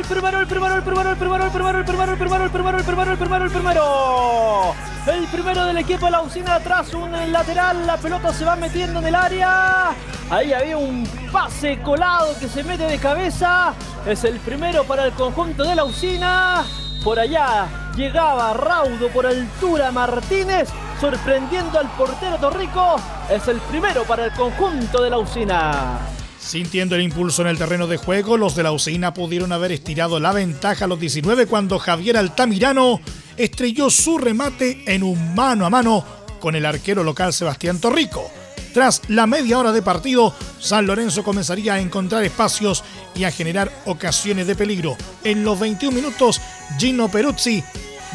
primero, 0.06 0.40
el 0.40 0.46
primero, 0.46 0.76
el 0.76 0.82
primero, 0.82 1.10
el 1.10 1.16
primero, 1.16 1.44
el 1.44 1.48
primero, 1.48 1.78
el 1.78 1.84
primero, 1.84 2.12
el 2.12 2.18
primero, 2.18 2.44
el 2.44 2.50
primero, 2.50 2.78
el 2.78 2.84
primero, 2.84 3.12
el 3.12 3.18
primero, 3.18 3.44
el 3.44 3.50
primero. 3.50 4.74
El 5.06 5.26
primero 5.26 5.64
del 5.66 5.78
equipo 5.78 6.06
de 6.06 6.12
la 6.12 6.22
usina 6.22 6.54
atrás, 6.56 6.94
un 6.94 7.10
lateral, 7.32 7.84
la 7.86 7.96
pelota 7.96 8.32
se 8.32 8.44
va 8.44 8.54
metiendo 8.54 9.00
en 9.00 9.06
el 9.06 9.14
área. 9.14 9.90
Ahí 10.30 10.52
había 10.52 10.76
un 10.76 11.08
pase 11.32 11.80
colado 11.82 12.38
que 12.38 12.48
se 12.48 12.62
mete 12.62 12.84
de 12.84 12.98
cabeza. 12.98 13.74
Es 14.06 14.22
el 14.22 14.38
primero 14.40 14.84
para 14.84 15.04
el 15.04 15.12
conjunto 15.12 15.64
de 15.64 15.74
la 15.74 15.84
usina. 15.84 16.64
Por 17.02 17.18
allá 17.18 17.66
llegaba 17.96 18.52
raudo 18.54 19.08
por 19.08 19.26
altura 19.26 19.90
Martínez, 19.92 20.68
sorprendiendo 21.00 21.78
al 21.78 21.90
portero 21.96 22.36
Torrico. 22.38 22.96
Es 23.30 23.46
el 23.48 23.60
primero 23.60 24.04
para 24.04 24.26
el 24.26 24.32
conjunto 24.32 25.02
de 25.02 25.10
la 25.10 25.18
usina. 25.18 25.98
Sintiendo 26.38 26.94
el 26.94 27.02
impulso 27.02 27.42
en 27.42 27.48
el 27.48 27.58
terreno 27.58 27.86
de 27.86 27.96
juego, 27.96 28.36
los 28.36 28.54
de 28.54 28.62
la 28.62 28.72
usina 28.72 29.12
pudieron 29.12 29.52
haber 29.52 29.72
estirado 29.72 30.20
la 30.20 30.32
ventaja 30.32 30.84
a 30.84 30.88
los 30.88 31.00
19 31.00 31.46
cuando 31.46 31.78
Javier 31.78 32.16
Altamirano 32.16 33.00
estrelló 33.36 33.90
su 33.90 34.18
remate 34.18 34.84
en 34.86 35.02
un 35.02 35.34
mano 35.34 35.66
a 35.66 35.70
mano 35.70 36.04
con 36.38 36.54
el 36.54 36.64
arquero 36.64 37.02
local 37.02 37.32
Sebastián 37.32 37.80
Torrico. 37.80 38.30
Tras 38.72 39.02
la 39.08 39.26
media 39.26 39.58
hora 39.58 39.72
de 39.72 39.82
partido, 39.82 40.34
San 40.60 40.86
Lorenzo 40.86 41.24
comenzaría 41.24 41.74
a 41.74 41.80
encontrar 41.80 42.22
espacios 42.22 42.84
y 43.14 43.24
a 43.24 43.30
generar 43.30 43.72
ocasiones 43.86 44.46
de 44.46 44.54
peligro. 44.54 44.96
En 45.24 45.44
los 45.44 45.58
21 45.58 45.96
minutos, 45.96 46.40
Gino 46.78 47.08
Peruzzi 47.08 47.64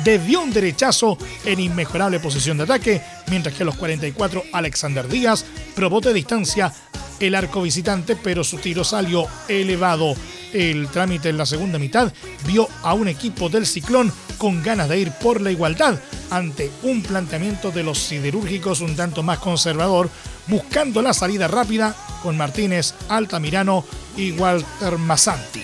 desvió 0.03 0.41
un 0.41 0.51
derechazo 0.51 1.17
en 1.45 1.59
inmejorable 1.59 2.19
posición 2.19 2.57
de 2.57 2.63
ataque, 2.63 3.01
mientras 3.29 3.55
que 3.55 3.63
a 3.63 3.65
los 3.65 3.75
44 3.75 4.43
Alexander 4.53 5.07
Díaz 5.07 5.45
probó 5.75 6.01
de 6.01 6.13
distancia 6.13 6.73
el 7.19 7.35
arco 7.35 7.61
visitante, 7.61 8.15
pero 8.15 8.43
su 8.43 8.57
tiro 8.57 8.83
salió 8.83 9.27
elevado. 9.47 10.15
El 10.53 10.89
trámite 10.89 11.29
en 11.29 11.37
la 11.37 11.45
segunda 11.45 11.79
mitad 11.79 12.11
vio 12.45 12.67
a 12.83 12.93
un 12.93 13.07
equipo 13.07 13.47
del 13.47 13.65
Ciclón 13.65 14.11
con 14.37 14.61
ganas 14.61 14.89
de 14.89 14.99
ir 14.99 15.11
por 15.11 15.39
la 15.39 15.51
igualdad 15.51 15.97
ante 16.29 16.69
un 16.83 17.01
planteamiento 17.03 17.71
de 17.71 17.83
los 17.83 17.99
siderúrgicos 17.99 18.81
un 18.81 18.95
tanto 18.95 19.23
más 19.23 19.39
conservador, 19.39 20.09
buscando 20.47 21.01
la 21.01 21.13
salida 21.13 21.47
rápida 21.47 21.95
con 22.21 22.35
Martínez, 22.35 22.95
Altamirano 23.07 23.85
y 24.17 24.31
Walter 24.31 24.97
Massanti. 24.97 25.63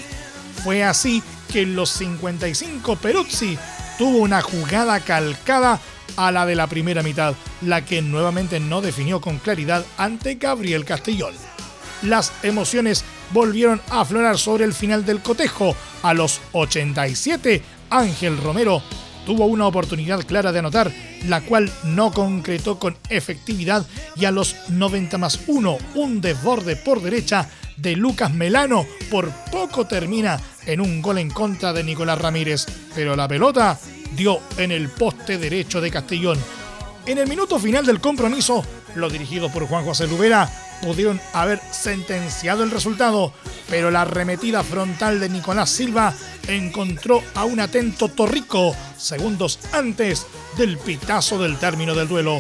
Fue 0.64 0.84
así 0.84 1.22
que 1.52 1.62
en 1.62 1.76
los 1.76 1.90
55 1.90 2.96
Peruzzi 2.98 3.58
tuvo 3.98 4.20
una 4.20 4.42
jugada 4.42 5.00
calcada 5.00 5.80
a 6.16 6.32
la 6.32 6.46
de 6.46 6.56
la 6.56 6.68
primera 6.68 7.04
mitad, 7.04 7.36
la 7.62 7.84
que 7.84 8.02
nuevamente 8.02 8.60
no 8.60 8.82
definió 8.82 9.22
con 9.22 9.38
claridad 9.40 9.86
ante 9.98 10.36
Gabriel 10.36 10.86
Castellón. 10.86 11.34
Las 12.04 12.32
emociones 12.44 13.04
volvieron 13.32 13.82
a 13.90 14.02
aflorar 14.02 14.38
sobre 14.38 14.66
el 14.66 14.74
final 14.74 15.06
del 15.06 15.22
cotejo. 15.22 15.76
A 16.04 16.14
los 16.14 16.42
87, 16.54 17.62
Ángel 17.90 18.38
Romero 18.38 18.82
tuvo 19.26 19.46
una 19.46 19.68
oportunidad 19.68 20.24
clara 20.26 20.52
de 20.52 20.60
anotar, 20.60 20.92
la 21.26 21.42
cual 21.42 21.72
no 21.84 22.12
concretó 22.12 22.80
con 22.80 22.96
efectividad 23.10 23.86
y 24.16 24.26
a 24.26 24.32
los 24.32 24.56
90 24.70 25.18
más 25.18 25.42
1, 25.48 25.78
un 25.96 26.22
desborde 26.22 26.76
por 26.76 27.02
derecha 27.02 27.50
de 27.78 27.96
Lucas 27.96 28.34
Melano 28.34 28.86
por 29.10 29.30
poco 29.52 29.88
termina 29.88 30.40
en 30.66 30.82
un 30.82 31.02
gol 31.02 31.20
en 31.20 31.30
contra 31.30 31.74
de 31.74 31.84
Nicolás 31.84 32.20
Ramírez, 32.20 32.66
pero 32.94 33.16
la 33.16 33.28
pelota 33.28 33.80
dio 34.16 34.40
en 34.58 34.72
el 34.72 34.90
poste 34.90 35.38
derecho 35.38 35.80
de 35.80 35.92
Castellón. 35.92 36.38
En 37.06 37.18
el 37.20 37.28
minuto 37.28 37.58
final 37.58 37.86
del 37.86 38.02
compromiso, 38.02 38.66
los 38.96 39.14
dirigidos 39.14 39.52
por 39.52 39.66
Juan 39.68 39.86
José 39.86 40.08
Lubera 40.08 40.50
pudieron 40.82 41.20
haber 41.34 41.62
sentenciado 41.72 42.64
el 42.64 42.72
resultado, 42.72 43.34
pero 43.70 43.92
la 43.92 44.02
arremetida 44.02 44.64
frontal 44.64 45.20
de 45.20 45.30
Nicolás 45.30 45.70
Silva 45.70 46.14
encontró 46.48 47.24
a 47.36 47.46
un 47.46 47.60
atento 47.60 48.10
Torrico 48.10 48.76
segundos 48.98 49.60
antes 49.72 50.26
del 50.58 50.78
pitazo 50.78 51.40
del 51.42 51.58
término 51.58 51.96
del 51.96 52.08
duelo. 52.08 52.40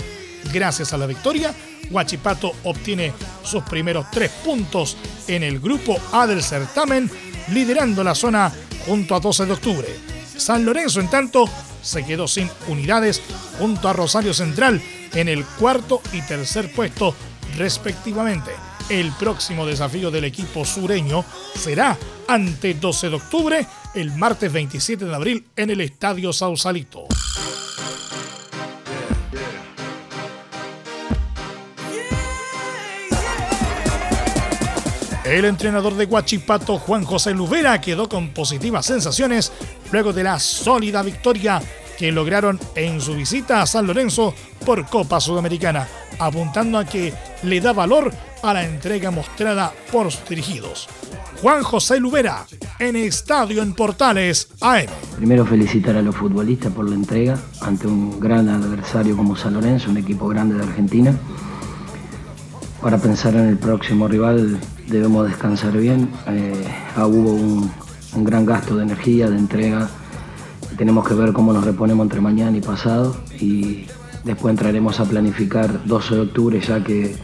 Gracias 0.53 0.93
a 0.93 0.97
la 0.97 1.07
victoria, 1.07 1.53
Huachipato 1.89 2.53
obtiene 2.63 3.13
sus 3.43 3.63
primeros 3.63 4.09
tres 4.11 4.31
puntos 4.43 4.97
en 5.27 5.43
el 5.43 5.59
grupo 5.59 5.97
A 6.11 6.27
del 6.27 6.43
certamen, 6.43 7.09
liderando 7.49 8.03
la 8.03 8.15
zona 8.15 8.51
junto 8.85 9.15
a 9.15 9.19
12 9.19 9.45
de 9.45 9.53
octubre. 9.53 9.87
San 10.35 10.65
Lorenzo, 10.65 10.99
en 10.99 11.09
tanto, 11.09 11.49
se 11.81 12.05
quedó 12.05 12.27
sin 12.27 12.49
unidades 12.67 13.21
junto 13.59 13.89
a 13.89 13.93
Rosario 13.93 14.33
Central 14.33 14.81
en 15.13 15.27
el 15.29 15.45
cuarto 15.45 16.01
y 16.13 16.21
tercer 16.21 16.71
puesto 16.71 17.15
respectivamente. 17.57 18.51
El 18.89 19.11
próximo 19.13 19.65
desafío 19.65 20.11
del 20.11 20.25
equipo 20.25 20.63
sureño 20.63 21.25
será 21.55 21.97
ante 22.27 22.73
12 22.73 23.09
de 23.09 23.15
octubre, 23.15 23.67
el 23.95 24.11
martes 24.15 24.51
27 24.51 25.05
de 25.05 25.15
abril, 25.15 25.45
en 25.55 25.69
el 25.71 25.81
Estadio 25.81 26.31
Sausalito. 26.31 27.07
El 35.27 35.43
entrenador 35.43 35.95
de 35.95 36.05
Guachipato, 36.05 36.79
Juan 36.79 37.03
José 37.03 37.33
Lubera, 37.33 37.81
quedó 37.81 38.07
con 38.07 38.29
positivas 38.29 38.85
sensaciones 38.85 39.51
luego 39.91 40.13
de 40.13 40.23
la 40.23 40.39
sólida 40.39 41.03
victoria 41.03 41.61
que 41.97 42.13
lograron 42.13 42.57
en 42.75 43.01
su 43.01 43.13
visita 43.13 43.61
a 43.61 43.65
San 43.65 43.87
Lorenzo 43.87 44.33
por 44.65 44.85
Copa 44.85 45.19
Sudamericana, 45.19 45.85
apuntando 46.17 46.77
a 46.77 46.85
que 46.85 47.13
le 47.43 47.59
da 47.59 47.73
valor 47.73 48.13
a 48.41 48.53
la 48.53 48.63
entrega 48.63 49.11
mostrada 49.11 49.73
por 49.91 50.09
sus 50.13 50.29
dirigidos. 50.29 50.87
Juan 51.41 51.61
José 51.61 51.99
Lubera, 51.99 52.45
en 52.79 52.95
Estadio 52.95 53.61
en 53.61 53.73
Portales 53.73 54.47
AM. 54.61 54.85
Primero 55.17 55.45
felicitar 55.45 55.97
a 55.97 56.01
los 56.01 56.15
futbolistas 56.15 56.71
por 56.71 56.89
la 56.89 56.95
entrega 56.95 57.37
ante 57.59 57.85
un 57.85 58.17
gran 58.17 58.47
adversario 58.47 59.17
como 59.17 59.35
San 59.35 59.55
Lorenzo, 59.55 59.91
un 59.91 59.97
equipo 59.97 60.29
grande 60.29 60.55
de 60.55 60.63
Argentina. 60.63 61.13
Para 62.81 62.97
pensar 62.97 63.35
en 63.35 63.49
el 63.49 63.57
próximo 63.57 64.07
rival 64.07 64.57
debemos 64.87 65.27
descansar 65.27 65.77
bien. 65.77 66.09
Eh, 66.27 66.65
ah, 66.95 67.07
hubo 67.07 67.31
un, 67.31 67.71
gran 68.23 68.45
gasto 68.45 68.75
de 68.75 68.83
energía, 68.83 69.29
de 69.29 69.37
entrega. 69.37 69.89
Tenemos 70.77 71.07
que 71.07 71.13
ver 71.13 71.33
cómo 71.33 71.53
nos 71.53 71.63
reponemos 71.63 72.03
entre 72.05 72.21
mañana 72.21 72.57
y 72.57 72.61
pasado 72.61 73.15
y 73.39 73.85
después 74.23 74.51
entraremos 74.51 74.99
a 74.99 75.05
planificar 75.05 75.85
12 75.85 76.15
de 76.15 76.21
octubre 76.21 76.59
ya 76.59 76.83
que 76.83 77.15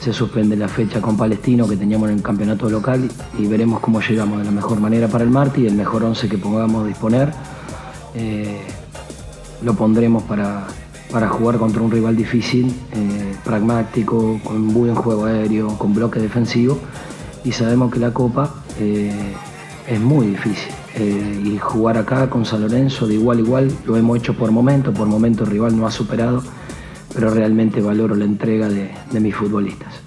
se 0.00 0.12
suspende 0.12 0.56
la 0.56 0.68
fecha 0.68 1.00
con 1.00 1.16
Palestino 1.16 1.68
que 1.68 1.76
teníamos 1.76 2.10
en 2.10 2.16
el 2.16 2.22
campeonato 2.22 2.68
local 2.68 3.08
y 3.38 3.46
veremos 3.46 3.80
cómo 3.80 4.00
llegamos 4.00 4.38
de 4.38 4.44
la 4.44 4.50
mejor 4.50 4.80
manera 4.80 5.08
para 5.08 5.24
el 5.24 5.30
martes 5.30 5.62
y 5.62 5.66
el 5.66 5.74
mejor 5.74 6.04
11 6.04 6.28
que 6.28 6.38
podamos 6.38 6.86
disponer. 6.86 7.32
Eh, 8.14 8.60
lo 9.62 9.74
pondremos 9.74 10.24
para, 10.24 10.66
para 11.12 11.28
jugar 11.28 11.58
contra 11.58 11.82
un 11.82 11.90
rival 11.90 12.16
difícil, 12.16 12.74
eh, 12.92 13.34
pragmático, 13.44 14.40
con 14.42 14.72
buen 14.72 14.94
juego 14.94 15.26
aéreo, 15.26 15.78
con 15.78 15.94
bloque 15.94 16.18
defensivo. 16.18 16.78
Y 17.44 17.52
sabemos 17.52 17.92
que 17.92 17.98
la 17.98 18.12
Copa 18.12 18.54
eh, 18.78 19.34
es 19.86 20.00
muy 20.00 20.28
difícil. 20.28 20.72
Eh, 20.94 21.42
y 21.44 21.58
jugar 21.58 21.98
acá 21.98 22.28
con 22.30 22.44
San 22.44 22.62
Lorenzo 22.62 23.06
de 23.06 23.14
igual 23.14 23.38
a 23.38 23.40
igual 23.40 23.72
lo 23.86 23.96
hemos 23.96 24.18
hecho 24.18 24.34
por 24.34 24.50
momento, 24.50 24.92
por 24.92 25.06
momento 25.06 25.44
el 25.44 25.50
rival 25.50 25.76
no 25.76 25.86
ha 25.86 25.90
superado, 25.90 26.42
pero 27.14 27.30
realmente 27.30 27.80
valoro 27.80 28.14
la 28.14 28.24
entrega 28.24 28.68
de 28.68 29.20
mis 29.20 29.34
futbolistas. 29.34 30.02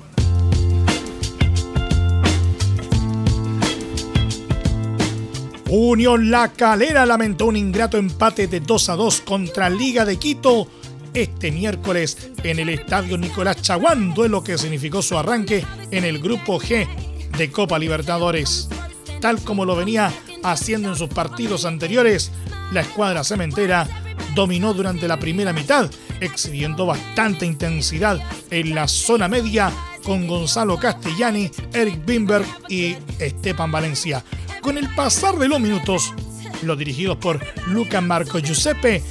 Unión 5.70 6.32
La 6.32 6.54
Calera 6.54 7.06
lamentó 7.06 7.48
un 7.48 7.58
ingrato 7.58 7.98
empate 7.98 8.48
de 8.48 8.60
2 8.60 8.90
a 8.90 8.96
2 8.96 9.22
contra 9.22 9.70
Liga 9.70 10.06
de 10.06 10.18
Quito 10.18 10.68
este 11.16 11.50
miércoles 11.50 12.32
en 12.44 12.60
el 12.60 12.70
estadio 12.70 13.18
Nicolás 13.18 13.62
Chaguán, 13.62 14.14
duelo 14.14 14.44
que 14.44 14.58
significó 14.58 15.02
su 15.02 15.18
arranque 15.18 15.66
en 15.90 16.04
el 16.04 16.20
grupo 16.20 16.60
G 16.60 16.88
de 17.38 17.52
Copa 17.52 17.80
Libertadores. 17.80 18.68
Tal 19.22 19.42
como 19.42 19.66
lo 19.66 19.76
venía 19.76 20.12
haciendo 20.44 20.90
en 20.90 20.96
sus 20.96 21.10
partidos 21.10 21.66
anteriores, 21.66 22.32
la 22.72 22.82
escuadra 22.82 23.24
cementera 23.24 23.88
dominó 24.36 24.74
durante 24.74 25.08
la 25.08 25.18
primera 25.18 25.54
mitad, 25.54 25.90
exhibiendo 26.20 26.86
bastante 26.86 27.46
intensidad 27.46 28.20
en 28.52 28.76
la 28.76 28.88
zona 28.88 29.30
media 29.30 29.72
con 30.04 30.28
Gonzalo 30.28 30.78
Castellani, 30.78 31.50
Eric 31.74 32.06
Bimberg 32.06 32.46
y 32.68 32.98
Esteban 33.20 33.72
Valencia. 33.72 34.24
Con 34.62 34.78
el 34.78 34.94
pasar 34.94 35.38
de 35.38 35.48
los 35.48 35.60
minutos, 35.62 36.14
los 36.62 36.78
dirigidos 36.78 37.18
por 37.18 37.40
Luca 37.68 38.02
Marco 38.02 38.40
Giuseppe 38.40 39.02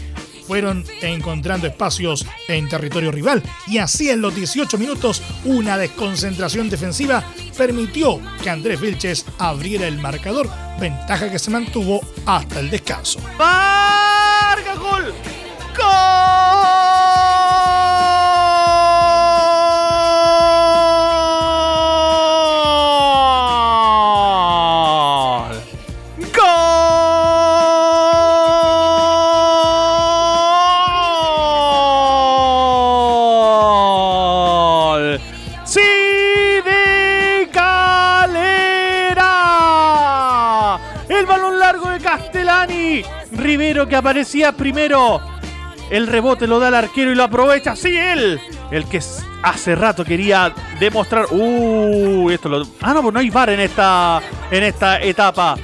fueron 0.47 0.85
encontrando 1.01 1.67
espacios 1.67 2.27
en 2.49 2.69
territorio 2.69 3.11
rival 3.11 3.43
y 3.67 3.79
así 3.79 4.11
en 4.11 4.21
los 4.21 4.35
18 4.35 4.79
minutos 4.79 5.23
una 5.45 5.77
desconcentración 5.79 6.69
defensiva 6.69 7.25
permitió 7.57 8.21
que 8.43 8.51
Andrés 8.51 8.81
Vilches 8.81 9.25
abriera 9.39 9.87
el 9.87 9.99
marcador, 9.99 10.49
ventaja 10.79 11.31
que 11.31 11.39
se 11.39 11.51
mantuvo 11.51 12.01
hasta 12.27 12.61
el 12.61 12.71
descanso. 12.71 13.21
¡Varga 13.39 14.75
gol! 14.75 15.15
¡Gol! 15.77 16.64
Que 43.87 43.97
aparecía 43.97 44.53
primero. 44.53 45.21
El 45.91 46.07
rebote 46.07 46.47
lo 46.47 46.59
da 46.59 46.69
el 46.69 46.75
arquero 46.75 47.13
y 47.13 47.15
lo 47.15 47.25
aprovecha. 47.25 47.77
Sí, 47.77 47.97
él. 47.97 48.41
El 48.71 48.87
que 48.87 49.01
hace 49.43 49.75
rato 49.75 50.05
quería 50.05 50.53
demostrar. 50.81 51.27
Uh, 51.31 52.31
esto 52.31 52.49
lo. 52.49 52.67
Ah, 52.81 52.95
no, 52.95 53.03
pues 53.03 53.15
no 53.15 53.21
hay 53.21 53.31
bar 53.31 53.51
en 53.51 53.61
esta, 53.61 54.21
en 54.51 54.65
esta 54.65 55.01
etapa. 55.01 55.57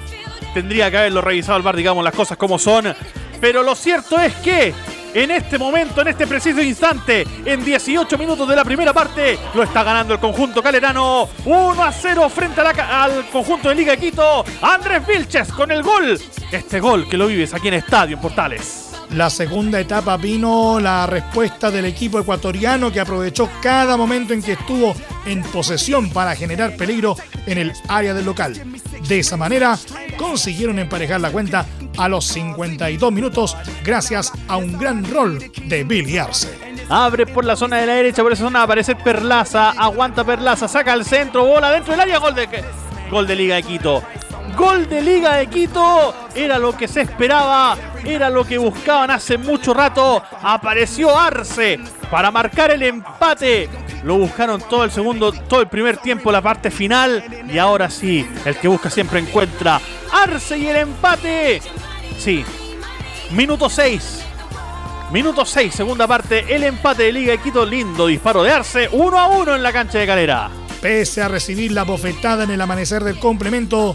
Tendría 0.53 0.91
que 0.91 0.99
haberlo 0.99 1.21
revisado 1.21 1.57
el 1.57 1.63
bar, 1.63 1.77
digamos, 1.77 2.05
las 2.05 2.15
cosas 2.15 2.37
como 2.37 2.59
son. 2.59 2.95
Pero 3.41 3.63
lo 3.63 3.75
cierto 3.75 4.19
es 4.21 4.35
que 4.37 4.75
en 5.15 5.31
este 5.31 5.59
momento, 5.59 6.03
en 6.03 6.09
este 6.09 6.27
preciso 6.27 6.61
instante, 6.61 7.27
en 7.45 7.65
18 7.65 8.19
minutos 8.19 8.49
de 8.49 8.57
la 8.57 8.65
primera 8.65 8.93
parte, 8.93 9.39
lo 9.55 9.63
está 9.63 9.83
ganando 9.83 10.15
el 10.15 10.21
conjunto 10.21 10.63
calerano 10.63 11.29
1 11.45 11.83
a 11.83 11.93
0 11.93 12.29
frente 12.29 12.61
al 12.61 13.29
conjunto 13.31 13.69
de 13.69 13.75
Liga 13.75 13.97
Quito. 13.97 14.45
Andrés 14.63 15.07
Vilches 15.07 15.53
con 15.53 15.71
el 15.71 15.83
gol 15.83 16.19
este 16.53 16.81
gol 16.81 17.09
que 17.09 17.17
lo 17.17 17.29
vives 17.29 17.55
aquí 17.55 17.69
en 17.69 17.75
Estadio 17.75 18.17
en 18.17 18.23
Portales. 18.23 18.91
La 19.11 19.29
segunda 19.29 19.81
etapa 19.81 20.17
vino 20.17 20.79
la 20.79 21.07
respuesta 21.07 21.71
del 21.71 21.85
equipo 21.85 22.21
ecuatoriano 22.21 22.93
que 22.93 23.01
aprovechó 23.01 23.51
cada 23.61 23.97
momento 23.97 24.33
en 24.33 24.43
que 24.43 24.53
estuvo 24.53 24.95
en 25.27 25.43
posesión 25.43 26.11
para 26.11 26.37
generar 26.37 26.77
peligro 26.77 27.17
en 27.47 27.59
el 27.59 27.73
área 27.89 28.15
del 28.15 28.25
local. 28.25 28.61
De 29.09 29.19
esa 29.19 29.37
manera 29.37 29.79
consiguieron 30.17 30.79
emparejar 30.79 31.21
la 31.21 31.33
cuenta 31.33 31.67
a 31.97 32.09
los 32.09 32.27
52 32.27 33.13
minutos 33.13 33.57
gracias 33.85 34.33
a 34.49 34.57
un 34.57 34.79
gran 34.79 35.09
rol 35.11 35.39
de 35.65 35.85
Billy 35.85 36.19
Arce. 36.19 36.49
Abre 36.89 37.27
por 37.27 37.45
la 37.45 37.57
zona 37.57 37.79
de 37.79 37.87
la 37.87 37.95
derecha, 37.95 38.23
por 38.23 38.33
esa 38.33 38.45
zona 38.45 38.63
aparece 38.63 38.97
Perlaza, 38.97 39.71
aguanta 39.71 40.25
Perlaza, 40.25 40.67
saca 40.67 40.93
al 40.93 41.05
centro, 41.05 41.45
bola 41.45 41.71
dentro 41.71 41.93
del 41.93 42.01
área, 42.01 42.19
gol 42.19 42.35
de, 42.35 42.49
gol 43.11 43.27
de 43.27 43.37
Liga 43.37 43.57
de 43.57 43.63
Quito. 43.63 44.03
Gol 44.57 44.89
de 44.89 45.01
Liga 45.01 45.37
de 45.37 45.47
Quito. 45.47 46.15
Era 46.35 46.59
lo 46.59 46.77
que 46.77 46.89
se 46.89 47.03
esperaba. 47.03 47.77
Era 48.05 48.31
lo 48.31 48.45
que 48.45 48.59
buscaban 48.59 49.11
hace 49.11 49.39
mucho 49.39 49.75
rato. 49.75 50.23
Apareció 50.43 51.17
Arce 51.19 51.79
para 52.11 52.31
marcar 52.31 52.71
el 52.71 52.83
empate. 52.83 53.69
Lo 54.05 54.17
buscaron 54.17 54.63
todo 54.63 54.85
el 54.85 54.91
segundo, 54.91 55.33
todo 55.33 55.61
el 55.61 55.69
primer 55.69 55.99
tiempo, 55.99 56.33
la 56.33 56.41
parte 56.41 56.71
final. 56.71 57.45
Y 57.49 57.59
ahora 57.59 57.91
sí, 57.91 58.29
el 58.45 58.57
que 58.57 58.69
busca 58.69 58.91
siempre 58.91 59.21
encuentra. 59.21 59.81
Arce 60.13 60.59
y 60.59 60.67
el 60.67 60.77
empate. 60.77 61.61
Sí. 62.19 62.45
Minuto 63.33 63.69
6. 63.69 64.25
Minuto 65.13 65.45
6, 65.45 65.75
segunda 65.75 66.07
parte. 66.07 66.55
El 66.55 66.65
empate 66.65 67.05
de 67.05 67.13
Liga 67.13 67.33
de 67.33 67.39
Quito. 67.39 67.67
Lindo 67.67 68.07
disparo 68.07 68.43
de 68.43 68.53
Arce. 68.53 68.89
1 68.91 69.19
a 69.19 69.27
1 69.29 69.57
en 69.57 69.63
la 69.63 69.73
cancha 69.73 69.99
de 69.99 70.07
Calera. 70.07 70.51
Pese 70.81 71.21
a 71.21 71.29
recibir 71.29 71.73
la 71.73 71.83
bofetada 71.83 72.45
en 72.45 72.51
el 72.51 72.61
amanecer 72.61 73.05
del 73.05 73.19
complemento, 73.19 73.95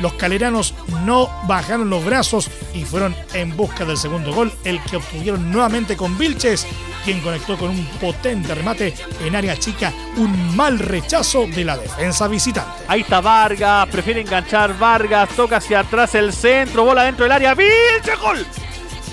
los 0.00 0.14
caleranos 0.14 0.74
no 1.04 1.30
bajaron 1.46 1.90
los 1.90 2.04
brazos 2.04 2.50
y 2.74 2.84
fueron 2.84 3.14
en 3.34 3.56
busca 3.56 3.84
del 3.84 3.96
segundo 3.96 4.32
gol, 4.32 4.52
el 4.64 4.80
que 4.82 4.96
obtuvieron 4.96 5.50
nuevamente 5.50 5.96
con 5.96 6.16
Vilches, 6.18 6.66
quien 7.04 7.20
conectó 7.20 7.56
con 7.56 7.70
un 7.70 7.84
potente 8.00 8.54
remate 8.54 8.94
en 9.24 9.36
área 9.36 9.56
chica, 9.56 9.92
un 10.16 10.56
mal 10.56 10.78
rechazo 10.78 11.46
de 11.46 11.64
la 11.64 11.76
defensa 11.76 12.28
visitante. 12.28 12.84
Ahí 12.88 13.02
está 13.02 13.20
Vargas, 13.20 13.88
prefiere 13.88 14.20
enganchar 14.20 14.78
Vargas, 14.78 15.28
toca 15.30 15.58
hacia 15.58 15.80
atrás 15.80 16.14
el 16.14 16.32
centro, 16.32 16.84
bola 16.84 17.04
dentro 17.04 17.24
del 17.24 17.32
área, 17.32 17.54
Vilches, 17.54 18.18
gol. 18.20 18.46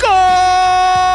¡Gol! 0.02 1.07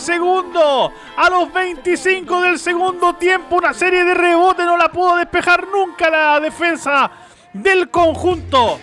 Segundo. 0.00 0.92
A 1.16 1.30
los 1.30 1.52
25 1.52 2.40
del 2.42 2.58
segundo 2.58 3.14
tiempo, 3.14 3.56
una 3.56 3.72
serie 3.72 4.04
de 4.04 4.14
rebotes 4.14 4.66
no 4.66 4.76
la 4.76 4.90
pudo 4.90 5.16
despejar 5.16 5.68
nunca 5.68 6.10
la 6.10 6.40
defensa 6.40 7.10
del 7.52 7.90
conjunto 7.90 8.80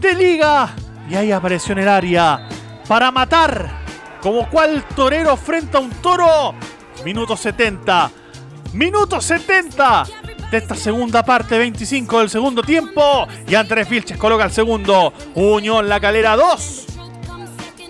de 0.00 0.14
liga. 0.14 0.74
Y 1.08 1.14
ahí 1.14 1.32
apareció 1.32 1.72
en 1.72 1.78
el 1.78 1.88
área 1.88 2.48
para 2.86 3.10
matar 3.10 3.82
como 4.20 4.48
cual 4.48 4.84
torero 4.94 5.36
frente 5.36 5.76
a 5.76 5.80
un 5.80 5.90
toro. 5.90 6.54
Minuto 7.04 7.36
70. 7.36 8.10
Minuto 8.74 9.20
70 9.20 10.04
de 10.50 10.58
esta 10.58 10.74
segunda 10.74 11.24
parte, 11.24 11.58
25 11.58 12.20
del 12.20 12.30
segundo 12.30 12.62
tiempo. 12.62 13.26
Y 13.48 13.54
Andrés 13.54 13.88
Vilches 13.88 14.16
coloca 14.16 14.44
el 14.44 14.52
segundo. 14.52 15.12
Unión 15.34 15.88
La 15.88 15.98
Calera 15.98 16.36
2. 16.36 16.91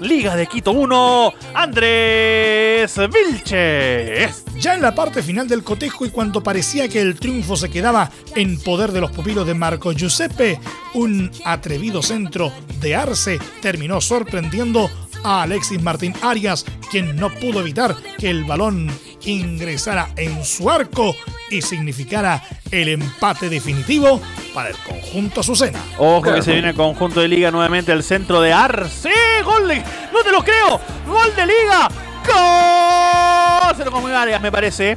Liga 0.03 0.35
de 0.35 0.49
Quito 0.49 0.73
1. 0.73 1.33
Andrés 1.55 2.99
Vilches. 3.13 4.45
Ya 4.59 4.75
en 4.75 4.83
la 4.83 4.95
parte 4.95 5.23
final 5.23 5.47
del 5.47 5.63
cotejo 5.63 6.05
y 6.05 6.11
cuando 6.11 6.43
parecía 6.43 6.89
que 6.89 7.01
el 7.01 7.19
triunfo 7.19 7.57
se 7.57 7.71
quedaba 7.71 8.11
en 8.35 8.59
poder 8.59 8.91
de 8.91 9.01
los 9.01 9.13
pupilos 9.13 9.47
de 9.47 9.55
Marco 9.55 9.93
Giuseppe, 9.93 10.59
un 10.95 11.31
atrevido 11.45 12.03
centro 12.03 12.53
de 12.81 12.97
Arce 12.97 13.39
terminó 13.61 14.01
sorprendiendo 14.01 14.91
a 15.23 15.43
Alexis 15.43 15.81
Martín 15.81 16.15
Arias, 16.21 16.65
quien 16.91 17.15
no 17.15 17.31
pudo 17.31 17.61
evitar 17.61 17.95
que 18.19 18.29
el 18.29 18.43
balón 18.45 18.91
ingresara 19.25 20.11
en 20.17 20.45
su 20.45 20.69
arco 20.69 21.15
y 21.53 21.63
significara 21.63 22.43
el 22.71 22.89
empate 22.89 23.49
definitivo 23.49 24.21
para 24.55 24.71
el 24.71 24.77
conjunto 24.79 25.41
Azucena. 25.41 25.81
Ojo 25.99 26.33
que 26.33 26.43
se 26.43 26.53
viene 26.53 26.71
el 26.71 26.75
conjunto 26.75 27.21
de 27.21 27.29
liga 27.29 27.51
nuevamente 27.51 27.93
el 27.93 28.03
centro 28.03 28.41
de 28.41 28.53
Arce. 28.53 29.11
¡Gol 29.45 29.69
de... 29.69 29.85
¡No 30.13 30.23
te 30.25 30.33
lo 30.33 30.43
creo! 30.43 30.81
¡Gol 31.07 31.35
de 31.37 31.47
liga! 31.47 31.89
¡Gol! 32.27 33.77
Se 33.77 33.85
lo 33.85 33.93
come 33.93 34.15
Arias, 34.15 34.41
me 34.41 34.51
parece. 34.51 34.97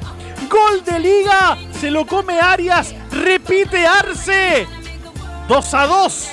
¡Gol 0.49 0.83
de 0.83 0.99
liga! 0.99 1.57
Se 1.79 1.91
lo 1.91 2.05
come 2.05 2.39
Arias. 2.39 2.95
Repite 3.11 3.85
Arce. 3.85 4.67
2 5.47 5.73
a 5.73 5.87
2. 5.87 6.27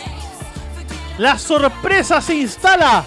La 1.19 1.39
sorpresa 1.39 2.21
se 2.21 2.37
instala 2.37 3.05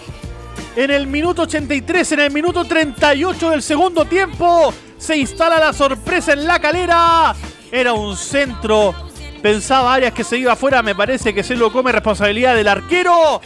en 0.75 0.91
el 0.91 1.08
minuto 1.08 1.43
83, 1.43 2.12
en 2.12 2.19
el 2.19 2.32
minuto 2.32 2.65
38 2.65 3.49
del 3.49 3.63
segundo 3.63 4.06
tiempo. 4.06 4.73
Se 5.06 5.15
instala 5.15 5.60
la 5.60 5.72
sorpresa 5.72 6.34
en 6.34 6.48
la 6.48 6.58
calera. 6.58 7.36
Era 7.72 7.94
un 7.94 8.18
centro. 8.18 8.96
Pensaba 9.39 9.94
Arias 9.94 10.13
que 10.13 10.24
se 10.24 10.39
iba 10.39 10.54
afuera. 10.54 10.82
Me 10.82 10.96
parece 10.96 11.32
que 11.32 11.44
se 11.44 11.56
lo 11.56 11.72
come 11.72 11.91
responsabilidad 11.91 12.56
del 12.56 12.68
arquero. 12.68 13.39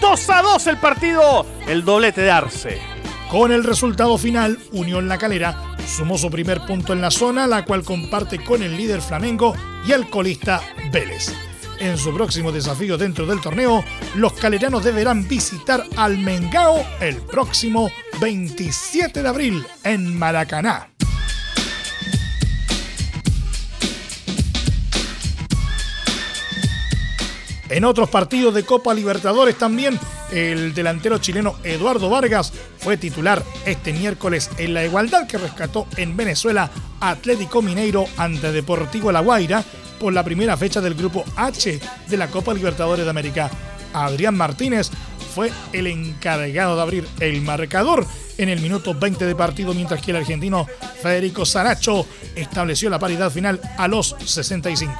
2 0.00 0.30
a 0.30 0.42
2 0.42 0.66
el 0.66 0.78
partido. 0.78 1.46
El 1.68 1.84
doblete 1.84 2.22
de 2.22 2.32
Arce. 2.32 2.80
Con 3.30 3.52
el 3.52 3.62
resultado 3.62 4.18
final, 4.18 4.58
Unión 4.72 5.06
La 5.06 5.16
Calera 5.16 5.76
sumó 5.86 6.18
su 6.18 6.28
primer 6.28 6.62
punto 6.62 6.92
en 6.92 7.00
la 7.00 7.12
zona, 7.12 7.46
la 7.46 7.64
cual 7.64 7.84
comparte 7.84 8.42
con 8.42 8.64
el 8.64 8.76
líder 8.76 9.00
Flamengo 9.00 9.54
y 9.86 9.92
el 9.92 10.10
colista 10.10 10.60
Vélez. 10.90 11.32
En 11.78 11.98
su 11.98 12.12
próximo 12.12 12.50
desafío 12.50 12.98
dentro 12.98 13.26
del 13.26 13.40
torneo, 13.40 13.84
los 14.16 14.32
caleranos 14.32 14.82
deberán 14.82 15.28
visitar 15.28 15.84
al 15.96 16.18
Mengao 16.18 16.84
el 16.98 17.18
próximo 17.18 17.92
27 18.20 19.22
de 19.22 19.28
abril 19.28 19.64
en 19.84 20.18
Maracaná. 20.18 20.95
En 27.68 27.84
otros 27.84 28.08
partidos 28.08 28.54
de 28.54 28.64
Copa 28.64 28.94
Libertadores 28.94 29.58
también, 29.58 29.98
el 30.30 30.72
delantero 30.72 31.18
chileno 31.18 31.56
Eduardo 31.64 32.08
Vargas 32.08 32.52
fue 32.78 32.96
titular 32.96 33.42
este 33.64 33.92
miércoles 33.92 34.50
en 34.58 34.72
la 34.72 34.84
igualdad 34.84 35.26
que 35.26 35.38
rescató 35.38 35.88
en 35.96 36.16
Venezuela 36.16 36.70
Atlético 37.00 37.62
Mineiro 37.62 38.06
ante 38.16 38.52
Deportivo 38.52 39.10
La 39.10 39.20
Guaira 39.20 39.64
por 39.98 40.12
la 40.12 40.22
primera 40.22 40.56
fecha 40.56 40.80
del 40.80 40.94
grupo 40.94 41.24
H 41.36 41.80
de 42.08 42.16
la 42.16 42.28
Copa 42.28 42.54
Libertadores 42.54 43.04
de 43.04 43.10
América. 43.10 43.50
Adrián 43.92 44.36
Martínez 44.36 44.90
fue 45.34 45.50
el 45.72 45.88
encargado 45.88 46.76
de 46.76 46.82
abrir 46.82 47.08
el 47.18 47.42
marcador 47.42 48.06
en 48.38 48.48
el 48.48 48.60
minuto 48.60 48.94
20 48.94 49.26
de 49.26 49.34
partido, 49.34 49.74
mientras 49.74 50.00
que 50.00 50.12
el 50.12 50.18
argentino 50.18 50.66
Federico 51.02 51.44
Saracho 51.44 52.06
estableció 52.36 52.90
la 52.90 52.98
paridad 52.98 53.30
final 53.30 53.60
a 53.76 53.88
los 53.88 54.14
65. 54.24 54.94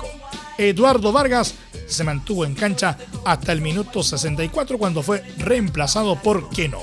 Eduardo 0.59 1.13
Vargas 1.13 1.55
se 1.87 2.05
mantuvo 2.05 2.45
en 2.45 2.55
cancha 2.55 2.99
hasta 3.25 3.53
el 3.53 3.61
minuto 3.61 4.03
64 4.03 4.79
cuando 4.79 5.03
fue 5.03 5.23
reemplazado 5.39 6.17
por 6.17 6.51
Keno. 6.51 6.81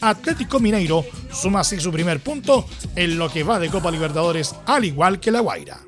Atlético 0.00 0.58
Mineiro 0.58 1.04
suma 1.32 1.60
así 1.60 1.78
su 1.78 1.92
primer 1.92 2.20
punto 2.20 2.66
en 2.96 3.18
lo 3.18 3.30
que 3.30 3.44
va 3.44 3.58
de 3.58 3.70
Copa 3.70 3.90
Libertadores, 3.90 4.54
al 4.66 4.84
igual 4.84 5.20
que 5.20 5.30
La 5.30 5.40
Guaira. 5.40 5.78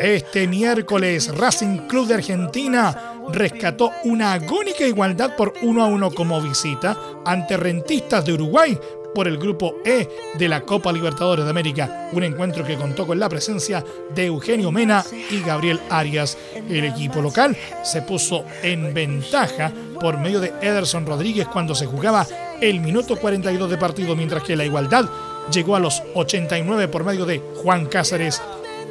Este 0.00 0.48
miércoles, 0.48 1.36
Racing 1.36 1.86
Club 1.86 2.08
de 2.08 2.14
Argentina 2.14 3.12
rescató 3.30 3.92
una 4.04 4.32
agónica 4.32 4.84
igualdad 4.84 5.36
por 5.36 5.52
1 5.62 5.82
a 5.82 5.86
1 5.86 6.10
como 6.10 6.40
visita 6.40 6.96
ante 7.24 7.56
Rentistas 7.56 8.24
de 8.24 8.32
Uruguay 8.32 8.78
por 9.14 9.28
el 9.28 9.38
grupo 9.38 9.76
E 9.84 10.08
de 10.38 10.48
la 10.48 10.62
Copa 10.62 10.92
Libertadores 10.92 11.44
de 11.44 11.50
América, 11.50 12.08
un 12.12 12.24
encuentro 12.24 12.64
que 12.64 12.76
contó 12.76 13.06
con 13.06 13.18
la 13.18 13.28
presencia 13.28 13.84
de 14.14 14.26
Eugenio 14.26 14.70
Mena 14.70 15.04
y 15.30 15.40
Gabriel 15.40 15.80
Arias. 15.90 16.36
El 16.68 16.84
equipo 16.84 17.20
local 17.20 17.56
se 17.82 18.02
puso 18.02 18.44
en 18.62 18.94
ventaja 18.94 19.72
por 20.00 20.18
medio 20.18 20.40
de 20.40 20.52
Ederson 20.60 21.06
Rodríguez 21.06 21.46
cuando 21.48 21.74
se 21.74 21.86
jugaba 21.86 22.26
el 22.60 22.80
minuto 22.80 23.16
42 23.16 23.70
de 23.70 23.78
partido, 23.78 24.16
mientras 24.16 24.42
que 24.42 24.56
la 24.56 24.64
igualdad 24.64 25.06
llegó 25.52 25.76
a 25.76 25.80
los 25.80 26.02
89 26.14 26.88
por 26.88 27.04
medio 27.04 27.26
de 27.26 27.42
Juan 27.62 27.86
Cáceres. 27.86 28.40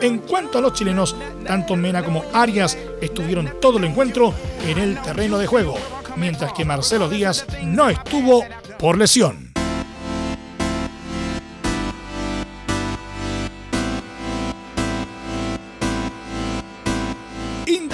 En 0.02 0.20
cuanto 0.20 0.58
a 0.58 0.62
los 0.62 0.74
chilenos, 0.74 1.16
tanto 1.46 1.76
Mena 1.76 2.04
como 2.04 2.24
Arias 2.34 2.78
estuvieron 3.02 3.54
todo 3.62 3.78
el 3.78 3.86
encuentro 3.86 4.34
en 4.68 4.80
el 4.80 5.02
terreno 5.02 5.38
de 5.38 5.48
juego, 5.48 5.78
mientras 6.16 6.54
que 6.54 6.66
Marcelo 6.66 7.08
Díaz 7.08 7.46
no 7.64 7.88
estuvo 7.90 8.44
por 8.80 8.98
lesión. 8.98 9.51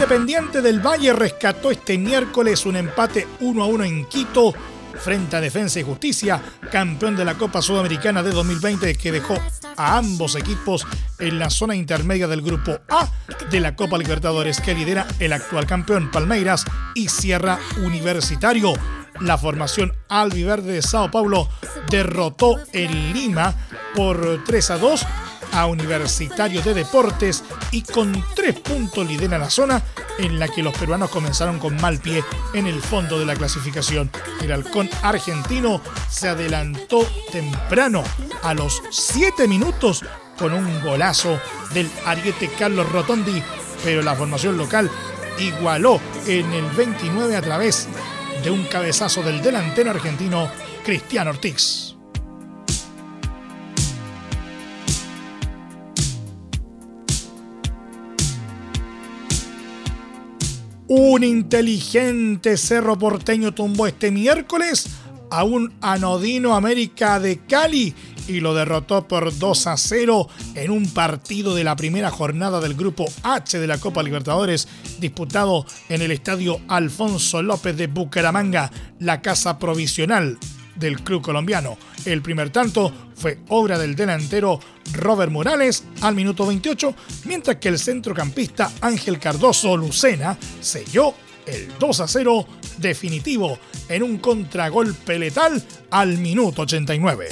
Independiente 0.08 0.62
del 0.62 0.80
Valle 0.80 1.12
rescató 1.12 1.70
este 1.70 1.98
miércoles 1.98 2.66
un 2.66 2.78
empate 2.78 3.28
1 3.42 3.62
a 3.62 3.66
1 3.66 3.84
en 3.84 4.06
Quito 4.06 4.54
frente 5.02 5.36
a 5.36 5.42
Defensa 5.42 5.82
y 5.82 5.84
Justicia, 5.84 6.42
campeón 6.72 7.18
de 7.18 7.26
la 7.26 7.34
Copa 7.34 7.62
Sudamericana 7.62 8.24
de 8.24 8.32
2020 8.32 8.96
que 8.96 9.12
dejó 9.12 9.38
a 9.76 9.98
ambos 9.98 10.36
equipos 10.36 10.88
en 11.20 11.38
la 11.38 11.50
zona 11.50 11.76
intermedia 11.76 12.26
del 12.30 12.42
grupo 12.42 12.80
A 12.88 13.10
de 13.52 13.60
la 13.60 13.76
Copa 13.76 13.98
Libertadores 13.98 14.62
que 14.62 14.74
lidera 14.74 15.06
el 15.20 15.34
actual 15.34 15.66
campeón 15.66 16.10
Palmeiras 16.10 16.64
y 16.96 17.10
Sierra 17.10 17.60
Universitario. 17.84 18.76
La 19.20 19.38
formación 19.38 19.92
albiverde 20.08 20.72
de 20.72 20.84
Sao 20.84 21.12
Paulo 21.12 21.50
derrotó 21.90 22.56
en 22.72 23.12
Lima 23.12 23.54
por 23.94 24.42
3 24.46 24.72
a 24.72 24.78
2 24.78 25.06
a 25.52 25.66
Universitario 25.66 26.62
de 26.62 26.74
Deportes 26.74 27.44
y 27.72 27.82
con 27.82 28.24
tres 28.36 28.60
puntos 28.60 29.08
lidera 29.08 29.38
la 29.38 29.50
zona 29.50 29.82
en 30.18 30.40
la 30.40 30.48
que 30.48 30.64
los 30.64 30.78
peruanos 30.78 31.10
comenzaron 31.10 31.60
con 31.60 31.80
mal 31.82 32.00
pie 32.00 32.24
en 32.54 32.68
el 32.68 32.82
fondo 32.82 33.20
de 33.20 33.26
la 33.26 33.36
clasificación. 33.36 34.10
El 34.42 34.52
halcón 34.52 34.90
argentino 35.02 35.82
se 36.10 36.30
adelantó 36.30 37.08
temprano 37.32 38.04
a 38.44 38.54
los 38.54 38.82
7 38.90 39.48
minutos 39.48 40.04
con 40.38 40.54
un 40.54 40.82
golazo 40.82 41.40
del 41.74 41.90
ariete 42.06 42.50
Carlos 42.58 42.92
Rotondi, 42.92 43.42
pero 43.84 44.02
la 44.02 44.16
formación 44.16 44.58
local 44.58 44.90
igualó 45.40 46.00
en 46.26 46.52
el 46.54 46.66
29 46.72 47.36
a 47.36 47.42
través 47.42 47.88
de 48.44 48.52
un 48.52 48.66
cabezazo 48.66 49.24
del 49.24 49.42
delantero 49.42 49.92
argentino 49.92 50.50
Cristiano 50.84 51.32
Ortiz. 51.32 51.87
Un 60.90 61.26
inteligente 61.26 62.56
cerro 62.56 62.98
porteño 62.98 63.54
tumbó 63.54 63.88
este 63.88 64.10
miércoles 64.10 64.88
a 65.30 65.44
un 65.44 65.74
anodino 65.82 66.56
América 66.56 67.20
de 67.20 67.40
Cali 67.40 67.94
y 68.30 68.40
lo 68.40 68.54
derrotó 68.54 69.06
por 69.06 69.38
2 69.38 69.68
a 69.68 69.76
0 69.76 70.30
en 70.56 70.72
un 70.72 70.88
partido 70.88 71.56
de 71.56 71.66
la 71.66 71.76
primera 71.76 72.10
jornada 72.10 72.62
del 72.62 72.74
grupo 72.74 73.06
H 73.24 73.60
de 73.60 73.68
la 73.68 73.80
Copa 73.80 74.02
Libertadores 74.02 74.70
disputado 75.00 75.66
en 75.90 76.02
el 76.02 76.12
estadio 76.12 76.62
Alfonso 76.70 77.42
López 77.42 77.76
de 77.76 77.88
Bucaramanga, 77.88 78.72
la 79.00 79.22
casa 79.22 79.60
provisional 79.60 80.38
del 80.78 81.02
club 81.02 81.22
colombiano. 81.22 81.78
El 82.06 82.22
primer 82.22 82.50
tanto 82.50 82.92
fue 83.16 83.40
obra 83.50 83.78
del 83.78 83.96
delantero 83.96 84.60
Robert 84.94 85.32
Morales 85.32 85.84
al 86.02 86.16
minuto 86.16 86.46
28, 86.46 86.96
mientras 87.26 87.58
que 87.58 87.70
el 87.70 87.80
centrocampista 87.80 88.72
Ángel 88.82 89.20
Cardoso 89.20 89.76
Lucena 89.76 90.38
selló 90.62 91.14
el 91.46 91.72
2 91.80 92.00
a 92.02 92.08
0 92.08 92.48
definitivo 92.78 93.58
en 93.90 94.04
un 94.04 94.18
contragolpe 94.18 95.18
letal 95.18 95.64
al 95.90 96.18
minuto 96.18 96.64
89. 96.64 97.30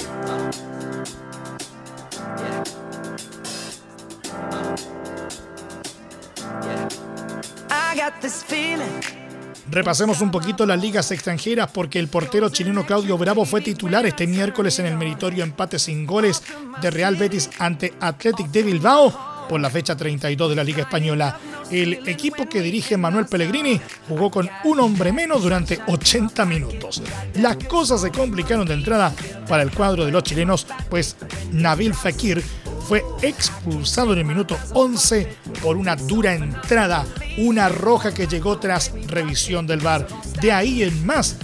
Repasemos 9.70 10.20
un 10.20 10.30
poquito 10.30 10.64
las 10.64 10.80
ligas 10.80 11.10
extranjeras 11.10 11.70
porque 11.72 11.98
el 11.98 12.08
portero 12.08 12.48
chileno 12.50 12.86
Claudio 12.86 13.18
Bravo 13.18 13.44
fue 13.44 13.60
titular 13.60 14.06
este 14.06 14.26
miércoles 14.26 14.78
en 14.78 14.86
el 14.86 14.96
meritorio 14.96 15.42
empate 15.42 15.78
sin 15.78 16.06
goles 16.06 16.42
de 16.80 16.90
Real 16.90 17.16
Betis 17.16 17.50
ante 17.58 17.92
Athletic 18.00 18.48
de 18.48 18.62
Bilbao 18.62 19.46
por 19.48 19.60
la 19.60 19.70
fecha 19.70 19.96
32 19.96 20.50
de 20.50 20.56
la 20.56 20.64
Liga 20.64 20.82
Española. 20.82 21.38
El 21.70 22.08
equipo 22.08 22.48
que 22.48 22.60
dirige 22.60 22.96
Manuel 22.96 23.26
Pellegrini 23.26 23.80
jugó 24.08 24.30
con 24.30 24.48
un 24.64 24.80
hombre 24.80 25.12
menos 25.12 25.42
durante 25.42 25.80
80 25.86 26.44
minutos. 26.44 27.02
Las 27.34 27.56
cosas 27.56 28.00
se 28.00 28.12
complicaron 28.12 28.66
de 28.66 28.74
entrada 28.74 29.12
para 29.48 29.64
el 29.64 29.72
cuadro 29.72 30.04
de 30.04 30.12
los 30.12 30.22
chilenos, 30.22 30.66
pues 30.88 31.16
Nabil 31.52 31.92
Fekir 31.92 32.42
fue 32.88 33.04
expulsado 33.22 34.12
en 34.12 34.20
el 34.20 34.24
minuto 34.24 34.56
11 34.72 35.26
por 35.62 35.76
una 35.76 35.96
dura 35.96 36.34
entrada, 36.34 37.04
una 37.38 37.68
roja 37.68 38.14
que 38.14 38.28
llegó 38.28 38.58
tras 38.58 38.92
revisión 39.08 39.66
del 39.66 39.80
VAR. 39.80 40.06
De 40.40 40.52
ahí 40.52 40.82
en 40.82 41.04
más, 41.04 41.36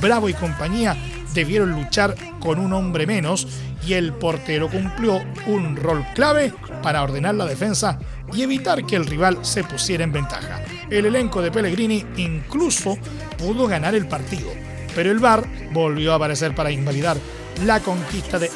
Bravo 0.00 0.28
y 0.28 0.34
compañía 0.34 0.96
debieron 1.34 1.72
luchar 1.72 2.14
con 2.40 2.58
un 2.58 2.72
hombre 2.72 3.06
menos 3.06 3.46
y 3.86 3.92
el 3.92 4.12
portero 4.12 4.70
cumplió 4.70 5.22
un 5.46 5.76
rol 5.76 6.04
clave 6.14 6.52
para 6.82 7.02
ordenar 7.02 7.34
la 7.34 7.44
defensa 7.44 7.98
y 8.32 8.42
evitar 8.42 8.84
que 8.84 8.96
el 8.96 9.06
rival 9.06 9.38
se 9.42 9.64
pusiera 9.64 10.04
en 10.04 10.12
ventaja. 10.12 10.62
El 10.90 11.06
elenco 11.06 11.42
de 11.42 11.50
Pellegrini 11.50 12.04
incluso 12.16 12.98
pudo 13.38 13.66
ganar 13.66 13.94
el 13.94 14.06
partido, 14.06 14.50
pero 14.94 15.10
el 15.10 15.18
VAR 15.18 15.44
volvió 15.72 16.12
a 16.12 16.16
aparecer 16.16 16.54
para 16.54 16.70
invalidar 16.70 17.18
la 17.64 17.80
conquista 17.80 18.38
de 18.38 18.50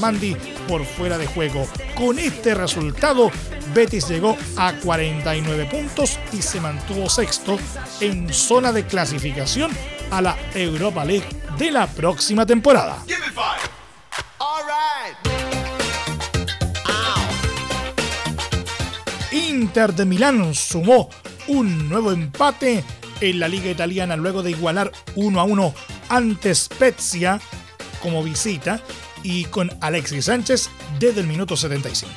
Mandi 0.00 0.36
por 0.68 0.84
fuera 0.84 1.18
de 1.18 1.26
juego. 1.26 1.66
Con 1.94 2.18
este 2.18 2.54
resultado, 2.54 3.30
Betis 3.74 4.08
llegó 4.08 4.36
a 4.56 4.72
49 4.74 5.66
puntos 5.66 6.18
y 6.32 6.42
se 6.42 6.60
mantuvo 6.60 7.08
sexto 7.08 7.58
en 8.00 8.32
zona 8.32 8.72
de 8.72 8.86
clasificación 8.86 9.70
a 10.10 10.22
la 10.22 10.36
Europa 10.54 11.04
League 11.04 11.26
de 11.58 11.70
la 11.70 11.86
próxima 11.86 12.46
temporada. 12.46 13.02
Inter 19.32 19.94
de 19.94 20.04
Milán 20.04 20.54
sumó 20.54 21.08
un 21.48 21.88
nuevo 21.88 22.12
empate 22.12 22.84
en 23.20 23.40
la 23.40 23.48
liga 23.48 23.70
italiana 23.70 24.16
luego 24.16 24.42
de 24.42 24.50
igualar 24.50 24.92
1 25.14 25.40
a 25.40 25.44
1 25.44 25.74
ante 26.08 26.54
Spezia 26.54 27.40
como 28.00 28.22
visita 28.22 28.80
y 29.22 29.44
con 29.46 29.70
Alexis 29.80 30.26
Sánchez 30.26 30.70
desde 30.98 31.20
el 31.20 31.26
minuto 31.26 31.56
75. 31.56 32.12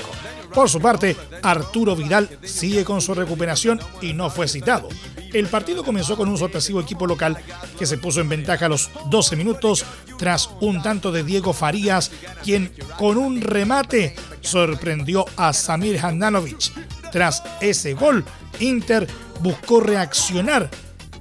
Por 0.54 0.70
su 0.70 0.80
parte, 0.80 1.15
Arturo 1.44 1.96
Vidal 1.96 2.39
sigue 2.44 2.84
con 2.84 3.02
su 3.02 3.13
recuperación 3.13 3.80
y 4.02 4.13
no 4.13 4.30
fue 4.30 4.48
citado. 4.48 4.89
El 5.32 5.48
partido 5.48 5.84
comenzó 5.84 6.18
con 6.18 6.28
un 6.28 6.38
sorpresivo 6.38 6.82
equipo 6.82 7.06
local 7.06 7.38
que 7.78 7.86
se 7.86 8.00
puso 8.00 8.20
en 8.20 8.30
ventaja 8.30 8.65
a 8.65 8.70
los 8.70 8.89
12 9.10 9.36
minutos 9.36 9.86
tras 10.18 10.50
un 10.60 10.82
tanto 10.82 11.12
de 11.12 11.24
Diego 11.24 11.54
Farías, 11.54 12.12
quien 12.44 12.74
con 12.98 13.18
un 13.18 13.42
remate 13.42 14.15
sorprendió 14.42 15.26
a 15.38 15.54
Samir 15.54 16.00
Handanovic. 16.04 16.72
Tras 17.12 17.44
ese 17.62 17.94
gol, 17.94 18.26
Inter 18.60 19.08
buscó 19.42 19.80
reaccionar 19.82 20.70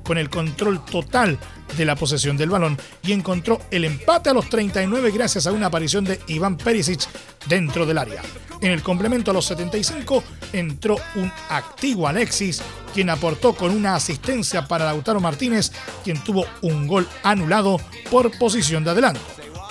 con 0.05 0.17
el 0.17 0.31
control 0.31 0.85
total 0.87 1.39
de 1.77 1.85
la 1.85 1.97
posesión 1.97 2.37
del 2.37 2.51
balón 2.51 2.79
y 3.03 3.13
encontró 3.13 3.61
el 3.71 3.85
empate 3.85 4.31
a 4.31 4.35
los 4.35 4.49
39 4.49 5.11
gracias 5.11 5.47
a 5.47 5.53
una 5.53 5.67
aparición 5.67 6.05
de 6.05 6.21
Iván 6.29 6.57
Perisic 6.57 7.01
dentro 7.47 7.87
del 7.87 7.99
área. 7.99 8.23
En 8.61 8.73
el 8.73 8.83
complemento 8.83 9.31
a 9.31 9.35
los 9.35 9.47
75 9.47 10.25
entró 10.53 10.97
un 11.15 11.31
activo 11.49 12.09
Alexis, 12.09 12.61
quien 12.93 13.11
aportó 13.11 13.55
con 13.55 13.71
una 13.71 13.95
asistencia 13.95 14.67
para 14.67 14.87
Lautaro 14.87 15.21
Martínez, 15.21 15.71
quien 16.03 16.23
tuvo 16.25 16.45
un 16.63 16.89
gol 16.89 17.07
anulado 17.23 17.81
por 18.11 18.37
posición 18.37 18.83
de 18.83 18.91
adelanto. 18.91 19.21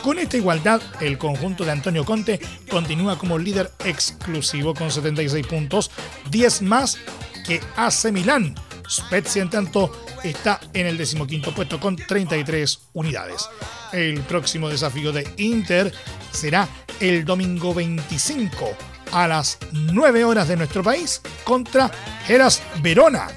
Con 0.03 0.19
esta 0.19 0.38
igualdad, 0.38 0.81
el 1.01 1.17
conjunto 1.17 1.65
de 1.65 1.71
Antonio 1.71 2.05
Conte 2.05 2.39
continúa 2.69 3.17
como 3.17 3.38
líder 3.38 3.71
exclusivo 3.83 4.73
con 4.73 4.89
76 4.89 5.45
puntos, 5.45 5.91
10 6.29 6.62
más 6.62 6.97
que 7.45 7.60
AC 7.75 8.12
Milán. 8.13 8.55
Spezia, 8.89 9.41
en 9.41 9.50
tanto, 9.50 9.91
está 10.23 10.60
en 10.73 10.88
el 10.88 10.97
decimoquinto 10.97 11.54
puesto 11.54 11.80
con 11.80 11.95
33 11.95 12.89
unidades. 12.93 13.50
El 13.91 14.21
próximo 14.21 14.69
desafío 14.69 15.12
de 15.12 15.28
Inter 15.38 15.93
será 16.32 16.67
el 17.00 17.26
domingo 17.26 17.73
25 17.73 18.76
a 19.12 19.28
las 19.28 19.58
9 19.71 20.23
horas 20.23 20.47
de 20.47 20.58
nuestro 20.58 20.84
país 20.84 21.21
contra 21.43 21.91
Geras 22.26 22.62
Verona, 22.82 23.28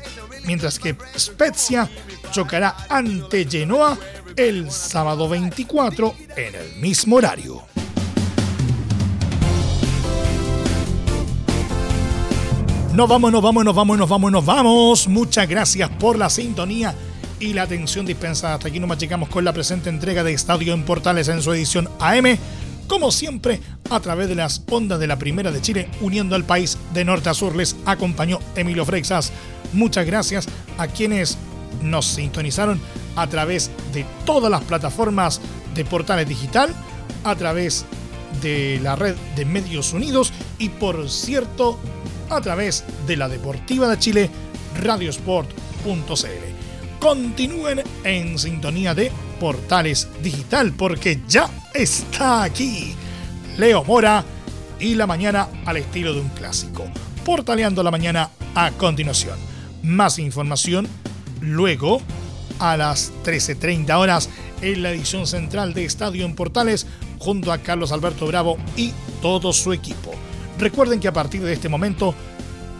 mientras 0.44 0.78
que 0.78 0.96
Spezia 1.18 1.88
chocará 2.30 2.86
ante 2.88 3.46
Genoa 3.48 3.98
el 4.36 4.70
sábado 4.70 5.28
24 5.28 6.14
en 6.36 6.54
el 6.54 6.76
mismo 6.76 7.16
horario. 7.16 7.62
Nos 13.00 13.08
vamos, 13.08 13.32
nos 13.32 13.40
vamos, 13.40 13.64
nos 13.64 13.74
vamos, 13.74 13.98
nos 13.98 14.08
vamos, 14.10 14.32
nos 14.32 14.44
vamos. 14.44 15.08
Muchas 15.08 15.48
gracias 15.48 15.88
por 15.88 16.18
la 16.18 16.28
sintonía 16.28 16.94
y 17.38 17.54
la 17.54 17.62
atención 17.62 18.04
dispensada. 18.04 18.56
Hasta 18.56 18.68
aquí 18.68 18.78
nos 18.78 18.90
machicamos 18.90 19.30
con 19.30 19.42
la 19.42 19.54
presente 19.54 19.88
entrega 19.88 20.22
de 20.22 20.34
Estadio 20.34 20.74
en 20.74 20.84
Portales 20.84 21.28
en 21.28 21.40
su 21.40 21.50
edición 21.54 21.88
AM. 21.98 22.36
Como 22.86 23.10
siempre, 23.10 23.58
a 23.88 24.00
través 24.00 24.28
de 24.28 24.34
las 24.34 24.62
ondas 24.68 25.00
de 25.00 25.06
la 25.06 25.16
Primera 25.16 25.50
de 25.50 25.62
Chile, 25.62 25.88
uniendo 26.02 26.36
al 26.36 26.44
país 26.44 26.76
de 26.92 27.06
norte 27.06 27.30
a 27.30 27.34
sur, 27.34 27.56
les 27.56 27.74
acompañó 27.86 28.38
Emilio 28.54 28.84
Freixas. 28.84 29.32
Muchas 29.72 30.04
gracias 30.04 30.46
a 30.76 30.86
quienes 30.86 31.38
nos 31.82 32.04
sintonizaron 32.04 32.78
a 33.16 33.26
través 33.28 33.70
de 33.94 34.04
todas 34.26 34.50
las 34.50 34.62
plataformas 34.64 35.40
de 35.74 35.86
Portales 35.86 36.28
Digital, 36.28 36.74
a 37.24 37.34
través 37.34 37.86
de 38.42 38.78
la 38.82 38.94
red 38.94 39.16
de 39.36 39.46
Medios 39.46 39.94
Unidos 39.94 40.34
y 40.58 40.68
por 40.68 41.08
cierto 41.08 41.78
a 42.30 42.40
través 42.40 42.84
de 43.06 43.16
la 43.16 43.28
Deportiva 43.28 43.88
de 43.88 43.98
Chile, 43.98 44.30
radiosport.cl. 44.82 46.50
Continúen 46.98 47.82
en 48.04 48.38
sintonía 48.38 48.94
de 48.94 49.10
Portales 49.38 50.08
Digital 50.22 50.72
porque 50.72 51.20
ya 51.26 51.50
está 51.74 52.42
aquí 52.42 52.94
Leo 53.58 53.84
Mora 53.84 54.24
y 54.78 54.94
la 54.94 55.06
mañana 55.06 55.48
al 55.66 55.78
estilo 55.78 56.14
de 56.14 56.20
un 56.20 56.28
clásico. 56.30 56.84
Portaleando 57.24 57.82
la 57.82 57.90
mañana 57.90 58.30
a 58.54 58.70
continuación. 58.72 59.38
Más 59.82 60.18
información 60.18 60.88
luego 61.40 62.00
a 62.58 62.76
las 62.76 63.12
13.30 63.24 63.98
horas 63.98 64.28
en 64.62 64.82
la 64.82 64.90
edición 64.90 65.26
central 65.26 65.72
de 65.74 65.84
Estadio 65.84 66.26
en 66.26 66.34
Portales 66.34 66.86
junto 67.18 67.52
a 67.52 67.58
Carlos 67.58 67.92
Alberto 67.92 68.26
Bravo 68.26 68.58
y 68.76 68.92
todo 69.22 69.52
su 69.52 69.72
equipo. 69.72 70.12
Recuerden 70.60 71.00
que 71.00 71.08
a 71.08 71.12
partir 71.12 71.40
de 71.40 71.54
este 71.54 71.70
momento, 71.70 72.14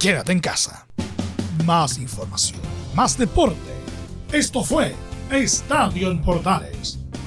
quédate 0.00 0.32
en 0.32 0.40
casa. 0.40 0.84
Más 1.64 1.96
información, 1.98 2.58
más 2.96 3.16
deporte. 3.16 3.70
Esto 4.32 4.64
fue 4.64 4.96
Estadio 5.30 6.10
en 6.10 6.20
Portales 6.22 6.98